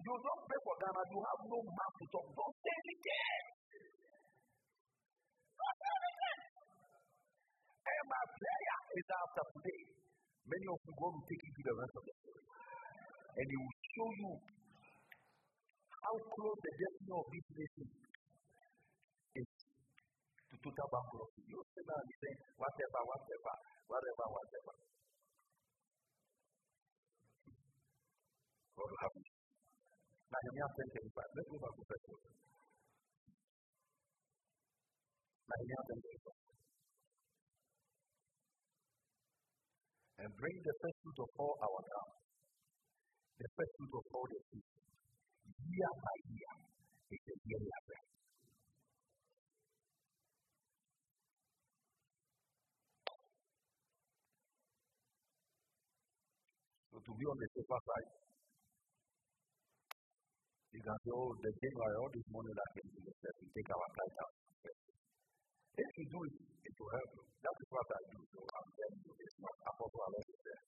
[0.02, 2.26] You don't pray for Ghana, you have no mouth to talk.
[2.32, 3.42] Don't say anything.
[5.60, 6.40] Don't say anything.
[7.82, 9.82] And my prayer is after today.
[10.46, 12.44] Many of you going to take you to the rest of the story.
[13.38, 14.30] And he will show you
[16.02, 17.86] how close the destiny of this nation
[19.38, 19.48] is
[20.50, 21.42] to total bankruptcy.
[21.46, 23.54] You sit down and say, whatever, whatever,
[23.86, 24.74] whatever, whatever.
[28.76, 29.26] God will have you.
[30.32, 31.36] Nehemiah 10 35.
[31.36, 32.18] Let's go back to verse 4.
[35.50, 36.02] Nehemiah 10
[40.22, 42.14] and bring the first fruit of all our ground,
[43.42, 44.66] the first fruit of all the seed,
[45.66, 46.54] year by year,
[47.10, 48.06] yearly harvest.
[56.86, 58.10] So to be on the safer side,
[60.70, 63.70] you can say, oh, the January, all this money that came to the we take
[63.74, 64.34] our flight out.
[65.82, 67.31] If you do it, it will help you.
[67.42, 68.22] That is what I do.
[68.22, 70.62] So I'm telling you, it's not Apostle Alex is there.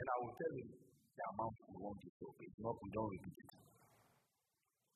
[0.00, 2.32] And I will tell you the amount we want to show.
[2.40, 3.52] If not, we don't repeat it.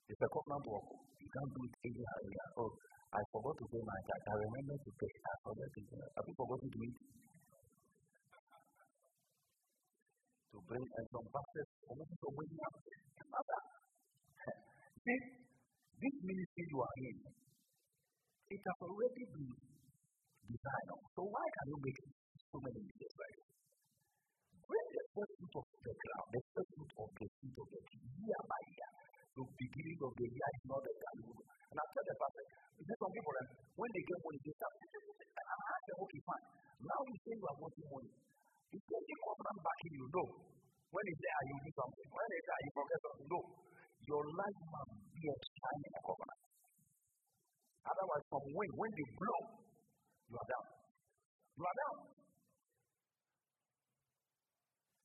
[0.08, 0.88] It's a covenant work.
[1.20, 2.40] You can't do it anyhow.
[2.56, 2.72] Oh,
[3.12, 4.20] I forgot to pay my tax.
[4.32, 5.12] I remember to pay.
[5.12, 6.00] I forgot to pay.
[6.16, 6.96] Have you forgotten to eat?
[10.56, 12.74] To bring and some pastors, almost to bring up.
[15.04, 15.20] See,
[16.00, 17.16] this ministry you are in,
[18.46, 19.50] it has already been
[20.46, 20.90] designed.
[21.14, 21.98] So why can you make
[22.50, 23.48] so many mistakes like this?
[24.66, 27.80] Bring the first fruit of the ground, the first fruit of the seed of the
[27.86, 28.90] tree, year by year.
[29.36, 31.20] The beginning of the year is not the time.
[31.26, 32.44] And I tell the pastor,
[32.76, 33.34] there's some people
[33.76, 34.72] when they get money, they start.
[34.74, 36.46] And I ask them, okay, fine.
[36.82, 38.12] Now you say you are wanting money.
[38.74, 40.28] If they come back in, you know.
[40.86, 42.08] When it's there, you do something.
[42.08, 43.28] When it's there, you forget something.
[43.28, 43.40] No
[44.06, 46.45] your life must be a in covenant.
[47.86, 49.40] Otherwise, from when, when they blow,
[50.26, 50.66] you are down.
[51.54, 51.96] You are down.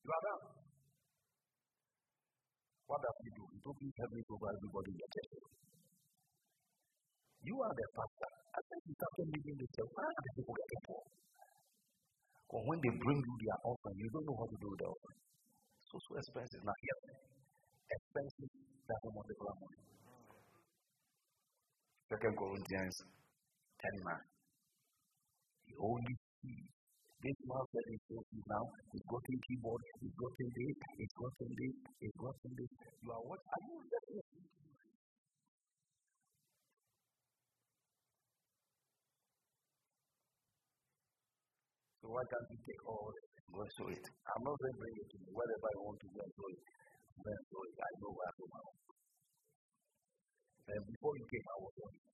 [0.01, 0.41] You are down.
[2.89, 3.45] What does he do?
[3.53, 5.31] He opens heaven over everybody in church.
[7.41, 8.31] You are the pastor.
[8.51, 9.91] I think you started living this church.
[9.95, 11.03] Where are the people getting poor?
[12.51, 14.89] Or when they bring you their offering, you don't know what to do with the
[14.91, 15.21] offering.
[15.87, 16.61] So, so expensive.
[16.67, 16.99] Now, yes,
[17.95, 18.51] expensive
[18.89, 19.90] doesn't want the money.
[22.11, 22.97] Second Corinthians
[23.79, 24.19] 10 9.
[25.63, 26.11] The only
[26.43, 26.59] see
[27.23, 31.75] this one that is talking now is gotten keyboard, is gotten this, is gotten this,
[32.03, 32.71] is gotten this.
[32.99, 33.39] You are what?
[33.39, 34.27] Are you listening?
[42.03, 44.03] So why can't you take all and go through it?
[44.03, 45.31] I'm not going to bring it to me.
[45.31, 46.59] Whatever I want to go do it.
[47.23, 48.90] Then so I know where I own.
[50.71, 52.05] And before you came, I was on it.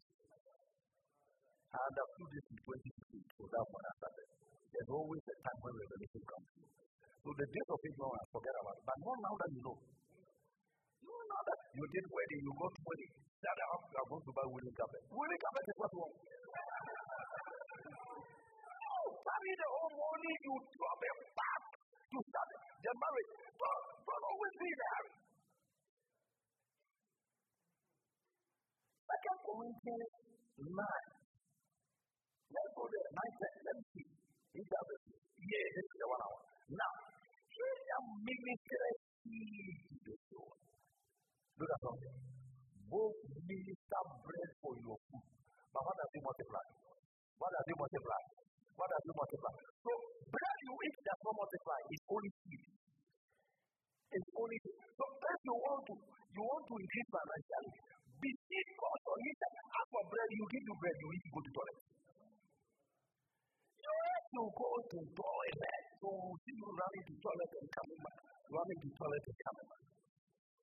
[1.67, 3.93] I understood this in 2016, so that's when I.
[4.73, 6.47] There's always a time when revelation comes.
[7.21, 8.83] So the days of Israel, I forget about it.
[8.87, 9.77] But not now that you know.
[9.77, 13.11] You know that you did wedding, you got wedding.
[13.45, 15.01] That you are going to buy wedding carpet.
[15.13, 16.13] Wedding carpet is what wrong.
[18.57, 21.61] you carry the whole money, you drop it back
[22.09, 23.31] to start the marriage.
[23.53, 24.69] Don't, don't always be
[29.07, 29.15] there.
[29.15, 30.11] Second Corinthians
[30.59, 30.67] 9.
[32.47, 33.09] Let's go there.
[33.15, 33.67] 9 10.
[33.67, 34.07] Let me see.
[34.57, 34.97] Is that the
[35.37, 36.07] Yeah, this is the.
[36.67, 36.93] Now,
[37.47, 38.91] here are ministry
[41.57, 42.17] Look at something.
[42.87, 43.17] Both
[43.49, 45.25] minister bread for your food.
[45.73, 46.65] But what does multiply?
[47.37, 48.21] What does multiply?
[48.77, 49.53] What does multiply?
[49.83, 49.91] So,
[50.29, 51.79] bread you eat does not multiply.
[51.91, 52.61] It's only seed.
[54.07, 54.57] It's only.
[54.95, 57.73] So, if you want to, you want to increase financially,
[58.17, 59.33] Beseech God for you.
[59.37, 61.77] Ask for bread, you give you bread, you to go to toilet.
[63.77, 65.83] You have to go to toilet.
[66.01, 66.09] So
[66.41, 68.17] see you running to toilet and coming back.
[68.49, 69.83] Running to toilet and coming back.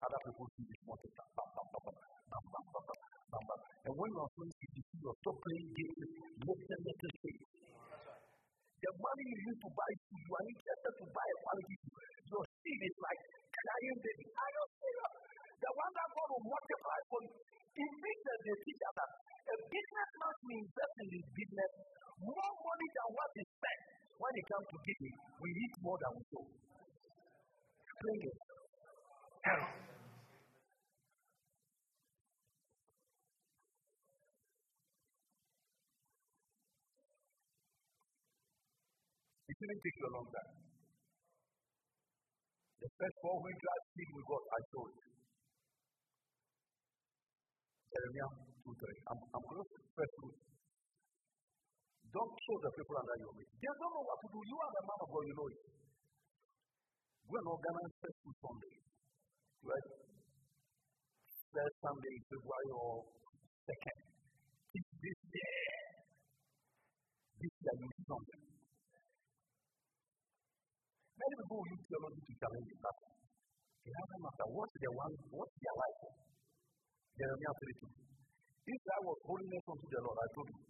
[0.04, 1.10] Other people see this water.
[1.14, 2.84] Bam, bam, bam, bam, bam, bam, bam,
[3.30, 3.60] bam, bam.
[3.86, 6.10] And when you are playing CDC, you stop playing games,
[6.44, 7.38] them make it
[8.82, 12.02] The money you use to buy food, you are interested to buy a quality food.
[12.34, 13.20] Your seed is like
[13.54, 14.26] crying baby.
[14.34, 15.33] Are you serious?
[15.64, 17.32] The one that God will multiply for you.
[17.72, 19.10] In business, they teach us that
[19.48, 21.72] a businessman to invest in his business
[22.20, 23.80] more money than what he spent.
[24.20, 26.44] When it comes to giving, we eat more than we sow.
[27.80, 28.36] Explain it.
[29.48, 29.72] Error.
[39.48, 40.52] It didn't take you a long time.
[42.84, 45.13] The first four weeks last week we got, I told you.
[47.94, 48.30] Jeremiah
[48.66, 49.10] 2 3.
[49.14, 50.42] I'm, I'm close week.
[52.10, 53.50] Don't show the people under your feet.
[53.54, 54.38] They don't know what to do.
[54.42, 55.60] You are the man of God, you know it.
[57.24, 58.74] Go and organize food Sunday.
[59.62, 59.88] Right?
[61.54, 62.94] First Sunday, February or
[63.62, 63.98] second.
[64.74, 65.54] It's this year.
[67.38, 68.42] This year you do something.
[71.14, 73.02] Many people use theology to challenge the past.
[73.86, 74.46] It doesn't matter.
[74.50, 76.33] What's the one, what's their life?
[77.14, 77.54] Jeremiah
[77.86, 77.86] 32.
[78.66, 80.62] If I was holiness unto the Lord, I told you,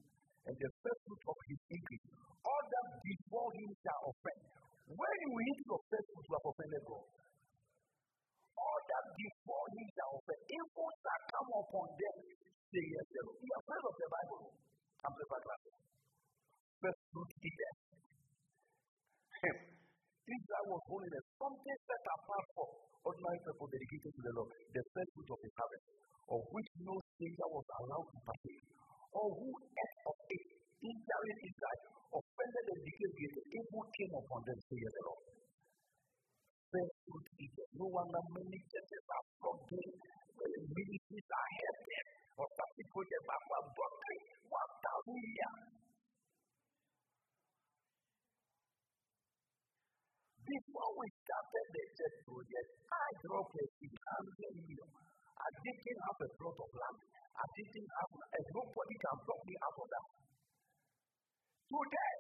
[0.45, 2.05] and the first fruit of his increase,
[2.45, 4.40] all that before him shall offend.
[4.92, 7.07] When you eat your first fruit, you have offended God.
[8.61, 10.40] All that before him shall offend.
[10.53, 12.16] Evil shall come upon them,
[12.68, 13.07] say yes.
[13.09, 14.42] You are afraid of the Bible.
[15.01, 15.72] I'm the Bible.
[16.84, 17.72] First fruit eater.
[20.25, 22.66] Israel was holiness, something set apart for
[23.05, 25.85] ordinary people dedicated to the Lord, the first fruit of his harvest,
[26.33, 28.64] of which no stranger was allowed to partake,
[29.12, 30.45] or who ate of it,
[30.81, 31.81] injuring Israel,
[32.16, 35.25] offended and declared guilty, evil came upon them, say the Lord.
[36.72, 39.93] First fruit eaters, no wonder many churches are struggling,
[40.41, 42.07] ministries are helping,
[42.41, 45.84] or projects are doctrine, 1,000 years.
[50.45, 54.88] Before we started the church project, I dropped a 600 million.
[55.40, 57.01] I didn't have a plot of land.
[57.32, 60.07] I didn't have, and nobody can talk me out of that.
[61.64, 62.14] Today,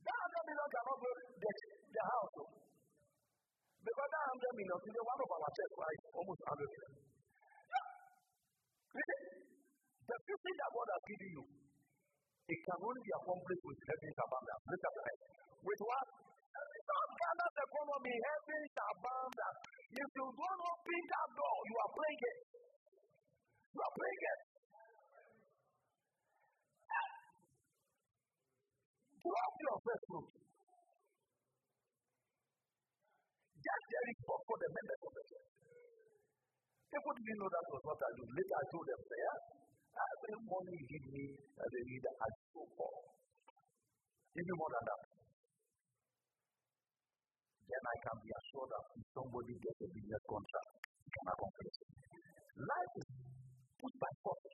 [0.00, 1.50] that hundred million cannot go the,
[1.92, 2.36] the house.
[3.84, 6.92] Because that hundred million is one of our church price, almost hundred million.
[8.96, 9.20] Really?
[10.08, 11.44] The fifty that God has given you,
[12.48, 14.64] it can only be accomplished with heaven's abundance.
[14.72, 15.43] Look at that.
[15.64, 16.08] With what?
[16.84, 19.60] Don't Ghana's economy, heaven's abundance.
[19.96, 22.38] If you don't open that door, you are playing it.
[23.72, 24.40] You are playing it.
[29.24, 30.28] Drop your fruit.
[33.64, 35.48] Just there is hope for the members of the church.
[36.92, 38.24] People didn't know that was what I do.
[38.28, 39.38] Later I told them, yeah,
[39.96, 42.92] every morning you give me as a leader, I poor.
[44.36, 45.03] Give me more than that
[47.64, 51.76] then I can be assured that if somebody gets a business contract, he can accomplish
[51.80, 51.90] it.
[52.60, 53.08] Life is
[53.80, 54.46] put by force.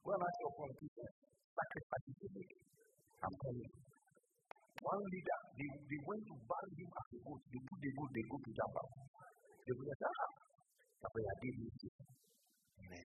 [0.00, 1.14] When I saw politicians,
[1.54, 2.52] sacrifices to make.
[3.20, 3.80] I'm telling you.
[4.80, 7.40] One leader, they, they went to ban him as a goat.
[7.52, 8.88] They put the goat, they go to out.
[9.60, 10.28] They will say, ah,
[11.04, 11.94] I did this.
[12.80, 13.04] Amen.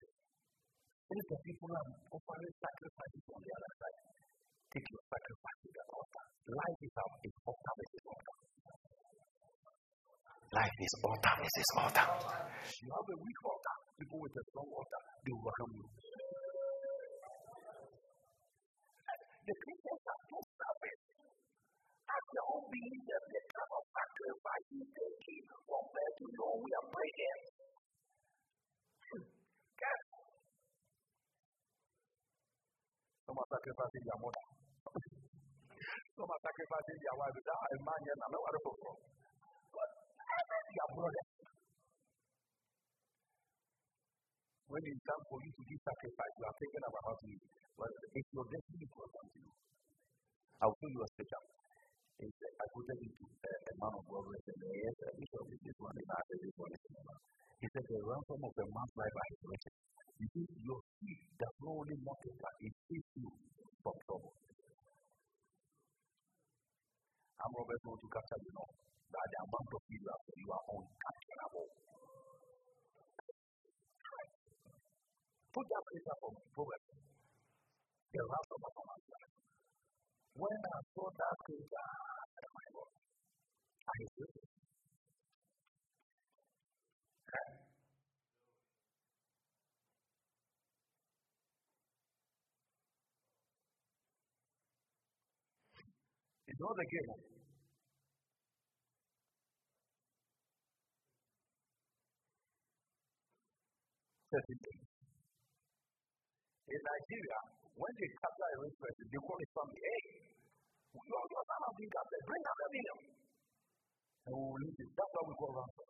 [1.08, 3.98] The people are offering sacrifices on the other side,
[4.74, 6.24] take your sacrifice to the altar.
[6.48, 8.04] Life is our is altar, Mrs.
[8.08, 8.36] Altar.
[10.48, 11.70] Life is altar, Mrs.
[11.76, 12.08] Altar.
[12.80, 13.76] You have a weak altar.
[14.00, 15.84] People with a strong altar, they will welcome you.
[19.48, 21.02] The Christians are too selfish.
[22.08, 26.36] As their own believers, the kind of sacrifice you take compared to hmm.
[26.36, 27.40] your we are praying.
[29.78, 30.00] Yes.
[33.28, 34.57] Some are sacrificing their mother.
[36.18, 37.30] Some are sacrificing their wife.
[37.30, 38.74] That a man here, I'm not what for.
[39.70, 39.90] But
[40.50, 41.24] their brother.
[44.66, 47.44] When it's time for you to give sacrifice, you are thinking about how to live.
[47.78, 49.52] Well, it's your destiny to to you.
[50.58, 51.44] I'll show you a scripture.
[52.18, 55.62] It's, I put it into uh, a man of God said, yes, this one is
[55.70, 56.82] this one, and I said this one is.
[57.62, 59.30] He said, the ransom of a man's life are.
[60.18, 63.30] You see, your seed does not only multiply, it saves you
[63.86, 64.47] from trouble.
[67.38, 68.68] I'm always going to capture you know
[69.14, 71.68] that the amount of you are, you are uncapturable.
[75.52, 76.88] Put that picture from Proverbs.
[78.12, 79.30] The last of my life.
[80.34, 81.88] When I saw that picture,
[82.42, 82.90] oh my God,
[83.88, 84.44] I hate it.
[96.48, 97.27] It's not a game.
[104.28, 104.84] Certain things.
[106.68, 107.38] In Nigeria,
[107.80, 109.20] when they capture a rich person, they
[109.56, 110.02] family, hey,
[110.92, 112.98] your, your son has been captured, bring out a million.
[114.28, 114.90] And we will it.
[114.92, 115.88] That's why we call ransom.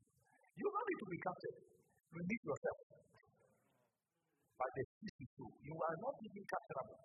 [0.55, 1.57] You don't need to be captured.
[2.14, 2.78] Release yourself.
[4.55, 5.53] But the truth is true.
[5.66, 7.01] You are not even capturable.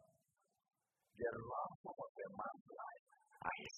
[1.18, 3.06] The ransom of a man's life
[3.42, 3.78] are his.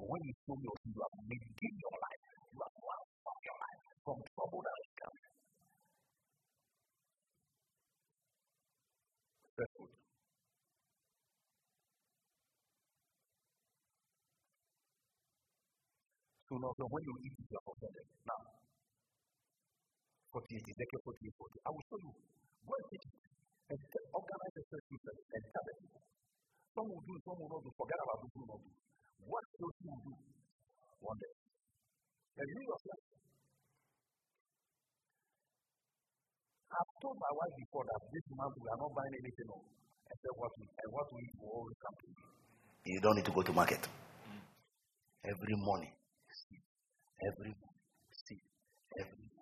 [0.00, 2.22] When you show me you have made your life,
[2.56, 5.23] you have transformed your life from trouble that is
[9.54, 9.66] coming.
[9.66, 9.90] First food.
[16.48, 18.06] So now, when you eat it, you are offended.
[18.26, 18.40] Now,
[20.34, 21.66] 48, Ezekiel 48, 40.
[21.66, 22.12] I will show you.
[22.64, 23.14] Go and take it
[23.64, 23.78] and
[24.12, 25.78] organize a church and tell them.
[26.74, 27.70] Some will do, some will not do.
[27.78, 28.72] Forget about those who will not do.
[29.24, 30.14] What those who will do
[31.00, 31.34] one day.
[32.34, 33.13] And you yourself.
[36.74, 39.68] I've told my wife before that this month we are not buying anything else
[40.10, 42.18] except what we and what we eat will always come to you.
[42.94, 43.82] You don't need to go to market.
[45.22, 45.94] Every morning,
[46.34, 46.60] see.
[47.30, 47.86] Every morning,
[48.26, 48.40] see.
[48.98, 49.34] Every morning.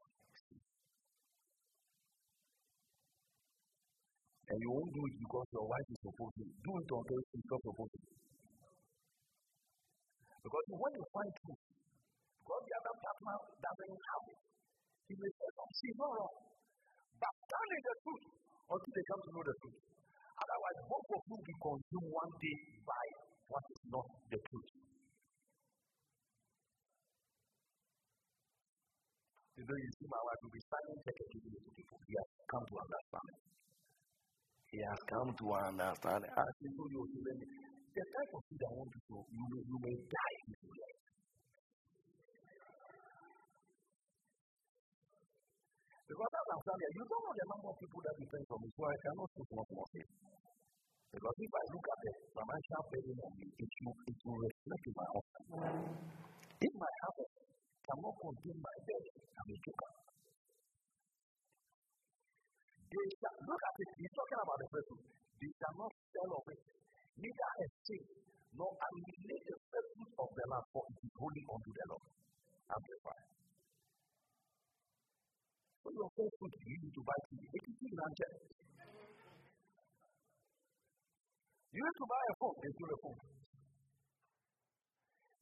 [4.53, 6.45] And you won't do it because your wife is supposed to.
[6.45, 8.01] Do it until she's not supposed to.
[10.45, 11.63] Because when you find truth,
[12.45, 14.41] because the other partner doesn't have it,
[15.09, 16.37] he may say, oh, she's not wrong.
[17.23, 18.25] But in the truth
[18.73, 19.79] until they come to know the truth.
[20.43, 23.05] Otherwise, both of you will be consumed one day by
[23.53, 24.71] what is not the truth.
[29.61, 31.99] You know, you see my wife will be standing secretly to people.
[32.09, 33.29] He has come to understand.
[34.73, 36.23] He has come to understand.
[36.27, 37.03] As you know, you
[37.93, 40.73] the type of food I want to show, you may, you may die if you
[40.73, 41.02] like.
[46.09, 48.69] Because as I'm telling you, don't know the number of people that depend on me,
[48.75, 49.89] so I cannot more.
[51.13, 54.85] Because if I look at the financial burden on me, it will, it will reflect
[54.89, 55.49] in my offering.
[56.57, 57.35] If my harvest
[57.85, 59.93] cannot contain my bed, I'm a joker.
[62.93, 64.99] They shall, look at it, he's talking about the person.
[65.37, 66.61] They shall not sell of it,
[67.21, 67.52] neither
[81.73, 83.21] You need to buy a phone, they do the phone.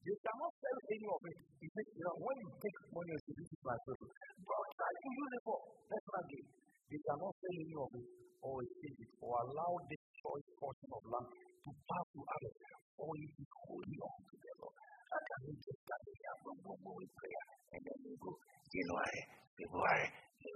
[0.01, 1.39] You cannot sell any of it.
[1.61, 4.71] It says, you know, when you take money and say, this is my person, don't
[4.79, 5.59] try to use it for
[5.91, 6.47] personal gain.
[6.87, 8.07] They cannot sell any of it
[8.41, 12.57] or exchange it or allow this choice portion of land to pass to others
[12.95, 14.77] or it is holy unto the Lord.
[15.11, 18.33] How can we just gather here from one prayer and then we go
[18.71, 19.21] January,
[19.59, 20.09] February,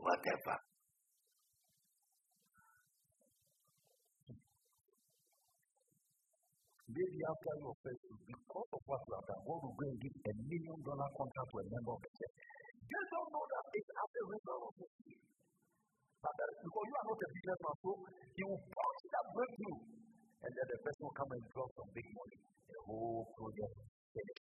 [0.07, 0.57] whatever?
[6.95, 10.79] Maybe after first because of what you have done, will go and give a million
[10.87, 12.35] dollar contract to a member of the church.
[12.87, 14.23] Just don't know that it's of the
[16.23, 17.91] But that, because you are not a businessman, so
[18.39, 19.79] he will punch that breakthrough.
[20.47, 22.39] And then the person will come and drop some big money.
[22.71, 24.35] The whole project the.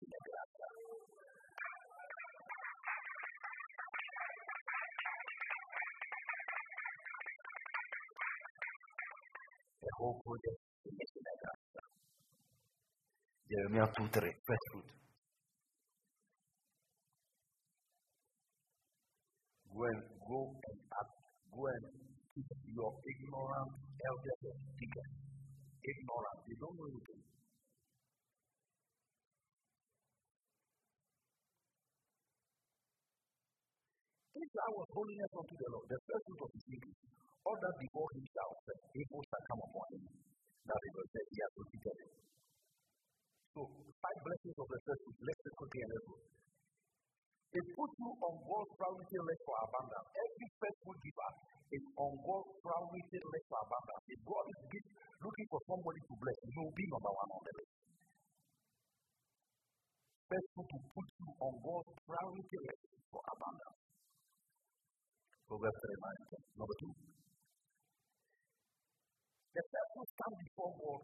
[9.81, 11.92] The whole project in the glass.
[13.53, 14.89] Jeremiah 2 3, first fruit.
[19.69, 21.13] Go and go and act
[21.53, 21.85] go and
[22.33, 23.73] keep your ignorant
[24.09, 25.17] elders and deacons.
[25.85, 27.21] Ignorant, they don't know anything.
[34.33, 37.01] Was holiness unto the Lord, the first fruit of his English,
[37.45, 40.05] all that before him shall say, evil shall come upon him.
[40.09, 42.32] That is what he has repeated.
[43.53, 46.09] So, five blessings of the fruit, let's take quickly and let's.
[47.53, 50.09] It puts you on God's priority list for abundance.
[50.09, 51.31] Every faithful giver
[51.69, 54.05] is on God's priority list for abundance.
[54.09, 54.61] If God is
[55.21, 57.73] looking for somebody to bless, you will be number one on the list.
[60.33, 62.83] Faithful to put you on God's priority list
[63.13, 63.79] for abundance.
[65.45, 66.93] Proverbs 3 Number two.
[69.53, 71.01] The faithful stand before God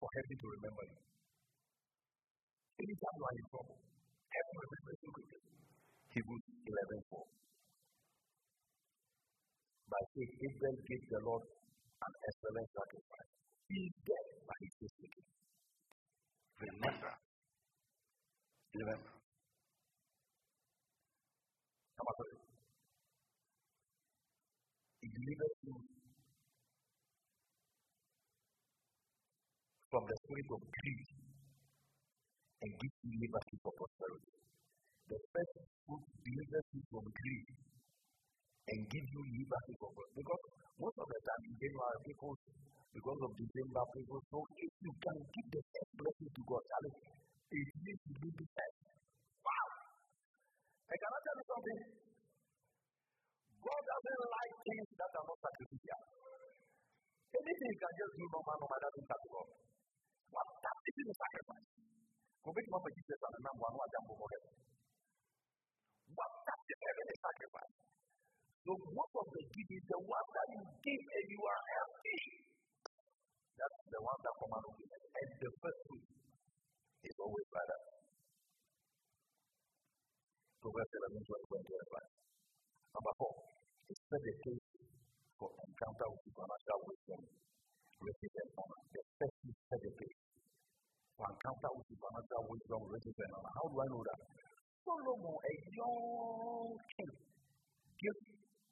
[0.00, 1.11] for heaven to remember you.
[2.80, 3.78] Anytime you are in trouble,
[4.32, 5.40] heaven remembers you quickly.
[6.12, 7.24] Hebrews 11 4.
[9.92, 13.30] By faith, Israel gave the Lord an excellent sacrifice.
[13.68, 15.26] He is dead, but he is speaking.
[16.62, 17.12] Remember,
[18.74, 19.12] Remember.
[21.98, 22.40] Number three.
[25.02, 25.74] He delivers you
[29.90, 31.00] from the spirit of greed
[32.62, 34.30] and you liberty for prosperity.
[35.10, 37.48] The first fruit delivers you from greed
[38.70, 40.22] and gives you liberty for prosperity.
[40.22, 40.42] Because
[40.78, 42.32] most of the time in January, people,
[42.94, 46.78] because of December, people, so if you can give the first blessing to God, I
[46.86, 46.96] mean,
[47.50, 48.78] it means to do the first.
[49.42, 49.66] Wow!
[50.86, 51.80] I cannot tell you something.
[53.62, 56.02] God doesn't like things that are not sacrificial.
[57.32, 59.50] Anything you can just do normal, normal doesn't sacrifice.
[59.50, 59.71] What
[62.42, 64.42] My Jesus and the number one jump over there.
[66.10, 66.32] What.
[68.66, 72.18] So most of the giving is the one that you give and you are happy.
[73.54, 76.06] That's the one that command And the first fruit
[77.06, 77.82] is always that.
[80.66, 81.46] Proverbs 11, 25.
[82.90, 83.34] Number four,
[83.86, 84.66] the case
[85.38, 87.22] for encounter with supernatural wisdom,
[88.02, 88.82] riches and honor.
[88.90, 90.31] The first is the case
[91.22, 93.52] for encounter with supernatural wisdom, and honor.
[93.54, 94.18] How do I know that?
[94.82, 97.14] Solomon, a young king,
[97.94, 98.18] gave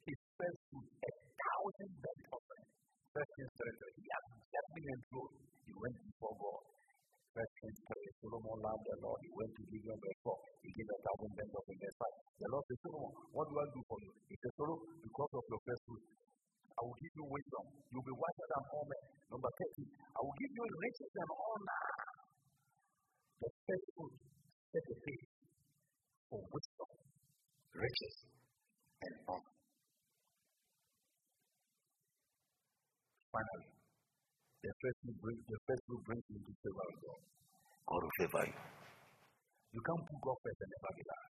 [0.03, 2.71] his first fruit a thousand burnt offerings.
[3.15, 4.03] First Kings 33.
[4.03, 5.35] He had just been enthroned.
[5.63, 6.63] He went before God.
[7.31, 8.19] First Kings 3.
[8.19, 9.19] Solomon loved the Lord.
[9.23, 10.35] He went to Gibeon verse 4.
[10.67, 12.43] He gave a thousand burnt offerings verse 5.
[12.43, 14.11] The Lord said, Solomon, what do I do for you?
[14.27, 16.03] He said, Solomon, because of your first fruit,
[16.71, 17.63] I will give you wisdom.
[17.95, 19.03] You'll be wiser than all men.
[19.31, 22.10] Number 30, I will give you riches and honor.
[23.41, 24.13] The fruit
[24.69, 25.15] set the
[26.29, 26.91] for wisdom,
[27.73, 28.15] riches,
[29.01, 29.53] and honor.
[33.33, 33.69] Finally,
[34.61, 37.21] the first will bring the first will bring you into favor of God.
[37.89, 38.59] God will favor you.
[39.73, 41.27] You can't put God first and never be that.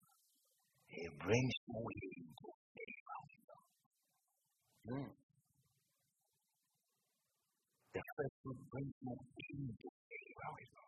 [0.94, 3.64] He brings you into favor with God.
[4.94, 5.10] Mm.
[7.98, 10.85] The first will bring you into favor with God.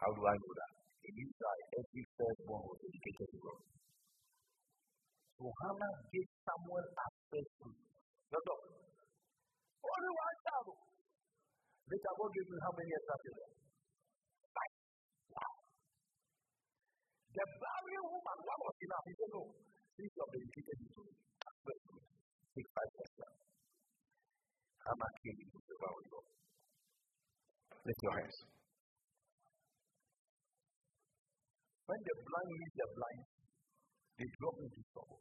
[0.00, 0.72] How do I know that?
[1.04, 3.60] In Israel, every firstborn was dedicated to God.
[5.36, 7.66] So Hannah gave Samuel access to.
[8.34, 8.62] All.
[9.84, 10.68] Only one child.
[11.84, 13.50] Later, God gave me how many extra children?
[14.50, 14.74] Five.
[15.30, 15.52] Wow.
[17.30, 19.04] The barren woman, what was enough?
[19.04, 19.42] He said, No,
[19.94, 21.12] since you have dedicated to me,
[22.56, 23.28] take five extra.
[24.88, 26.26] Hannah came into the with God.
[27.84, 28.38] Lift your hands.
[31.84, 33.22] When the blind lead the blind,
[34.16, 35.20] they drop into trouble.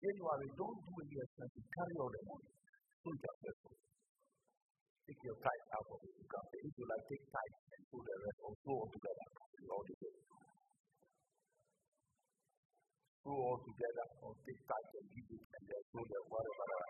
[0.00, 2.48] January, don't do expense to carry all the money.
[3.04, 3.76] Just vessel.
[5.04, 6.16] Take your tithe out of it.
[6.16, 6.60] You can pay.
[6.64, 9.26] If you like, take tithe and do the rest or throw all together.
[9.68, 10.24] All together.
[13.20, 16.80] Throw all together or take tithe and give it and then throw the whatever.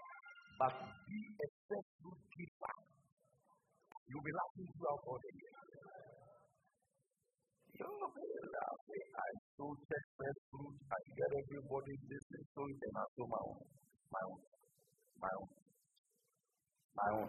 [0.63, 0.75] But
[1.11, 2.75] be a faithful giver.
[4.07, 5.74] You'll be laughing throughout all the year.
[7.75, 9.09] Laughing.
[9.15, 10.43] I so take first.
[10.95, 13.63] I get everybody listening to it and I do my own.
[14.15, 14.41] My own.
[15.19, 15.65] My own
[16.95, 17.27] my own.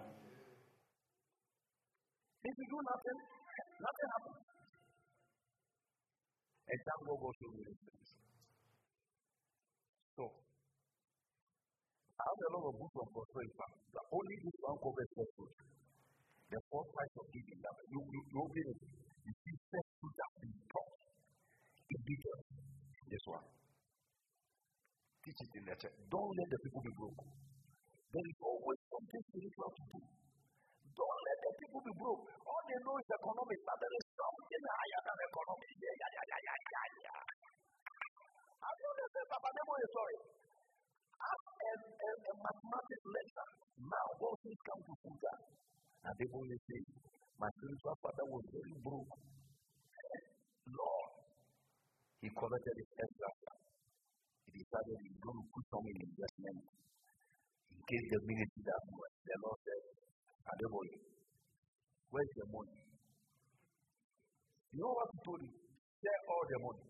[2.46, 3.20] If you do nothing,
[3.82, 4.42] nothing happens.
[6.66, 8.10] And thank God goes to things.
[10.14, 13.54] So, I have a lot of books on prosperity.
[13.90, 15.10] The only book one covers.
[16.46, 19.05] The four types of giving that you you you open it.
[19.26, 19.34] You
[20.22, 20.54] taught in.
[23.10, 23.46] This one.
[25.26, 25.98] Teach it in church.
[26.14, 27.22] Don't let the people be broke.
[28.14, 30.00] There is always something spiritual to do.
[30.94, 32.24] Don't let the people be broke.
[32.46, 35.76] All they know is economics, but there is something higher than economics.
[35.82, 37.22] Yeah, yeah, yeah, yeah, yeah, yeah.
[38.62, 40.18] Have you listened, Papa Nemo sorry.
[41.16, 43.50] As a, a, a mathematics lecturer,
[43.90, 45.34] now all things come to Fuga.
[46.06, 46.80] And they only say,
[47.40, 49.14] my spiritual father was very broke.
[50.66, 51.12] Lord,
[52.22, 53.30] he collected his extra.
[54.50, 56.60] He decided he's going to put some in investment
[57.86, 59.84] case the ministry that the Lord said,
[60.50, 60.98] Adeboye,
[62.10, 62.78] where's the money?
[64.74, 65.54] You know what he told him?
[66.02, 66.86] Share all the money.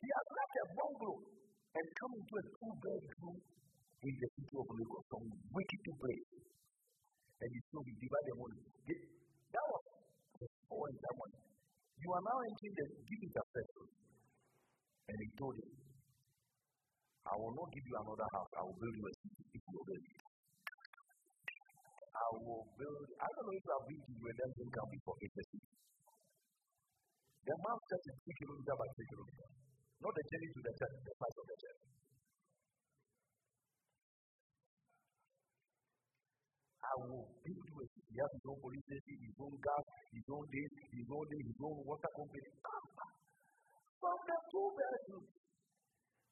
[0.00, 1.18] He has left a bungalow
[1.76, 3.36] and come into a two bedroom
[4.00, 6.28] in the city of Lagos, some wicked place.
[7.40, 8.60] And he told him, divide the money.
[9.50, 9.82] That was
[10.40, 11.40] the point that money.
[12.00, 13.44] You are now entering the giving the
[15.08, 15.70] And he told him,
[17.24, 18.50] I will not give you another house.
[18.56, 20.12] I will build you a city if you obey me.
[22.10, 23.04] I will build.
[23.20, 25.16] I don't know if you have been to Redemption Camp before.
[25.20, 25.68] It's a city.
[27.40, 29.52] The mount church is three kilometers by three kilometers.
[30.00, 31.79] Not the journey to the church, the size of the church.
[36.90, 37.86] I will a.
[38.10, 41.42] He has his own police station, his own gas, his own this, his own this,
[41.46, 42.50] his own water company.
[44.02, 45.30] From the two bedrooms,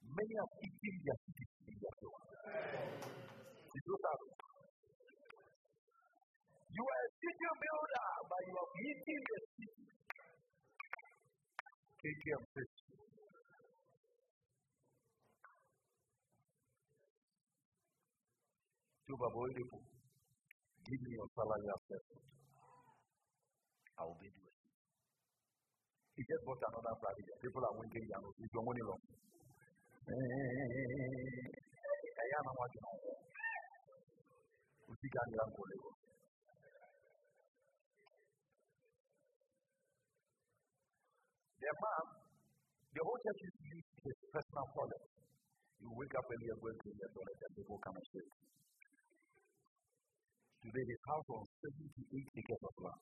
[0.03, 2.11] many have eaten their cities in their.
[6.69, 9.87] You are a city builder, but you are eating the city.
[12.03, 12.71] Take care of this.
[20.89, 22.24] Give me your salary assessment.
[23.99, 24.57] I will be doing.
[26.16, 27.16] He just bought another flat.
[27.45, 28.24] People are winking down.
[28.41, 29.03] It's your money long.
[32.22, 33.16] Ẹ̀yà náà wájú náà wọ̀.
[34.91, 35.95] Òsì ká ní àgọ́ lẹ́wọ̀.
[41.61, 42.05] The man,
[43.05, 43.55] whole church is
[44.05, 45.05] his personal toilet.
[45.80, 48.32] You wake up early and go into the toilet and people come and shake.
[50.59, 51.47] Today his house was
[52.11, 52.99] 78 acres of land.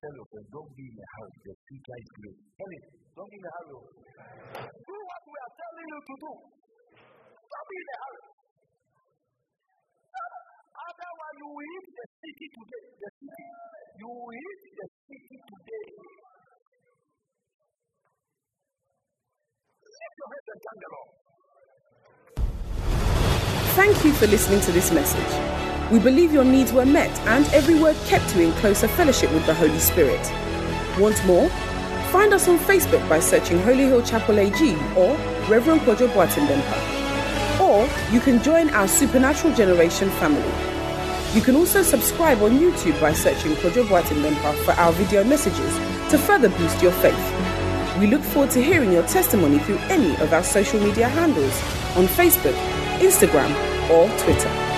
[0.00, 1.36] Tell your friend, don't be in a hurry.
[1.44, 2.38] The future is great.
[2.56, 3.76] Tell him, don't be in a hurry.
[3.76, 3.92] Oh.
[3.92, 6.00] Do what we are telling you.
[10.82, 12.84] Otherwise, ah, will hit the city today.
[13.04, 13.44] The city.
[14.00, 15.86] You will hit the city today.
[19.92, 21.04] Lift your and.
[23.76, 25.71] Thank you for listening to this message.
[25.92, 29.44] We believe your needs were met and every word kept you in closer fellowship with
[29.44, 30.22] the Holy Spirit.
[30.98, 31.50] Want more?
[32.10, 35.14] Find us on Facebook by searching Holy Hill Chapel AG or
[35.50, 37.60] Reverend Kojo Boatendempa.
[37.60, 40.50] Or you can join our Supernatural Generation family.
[41.34, 45.76] You can also subscribe on YouTube by searching Kojo Boatendempa for our video messages
[46.10, 47.98] to further boost your faith.
[47.98, 51.52] We look forward to hearing your testimony through any of our social media handles
[51.98, 52.56] on Facebook,
[53.00, 53.52] Instagram,
[53.90, 54.71] or Twitter.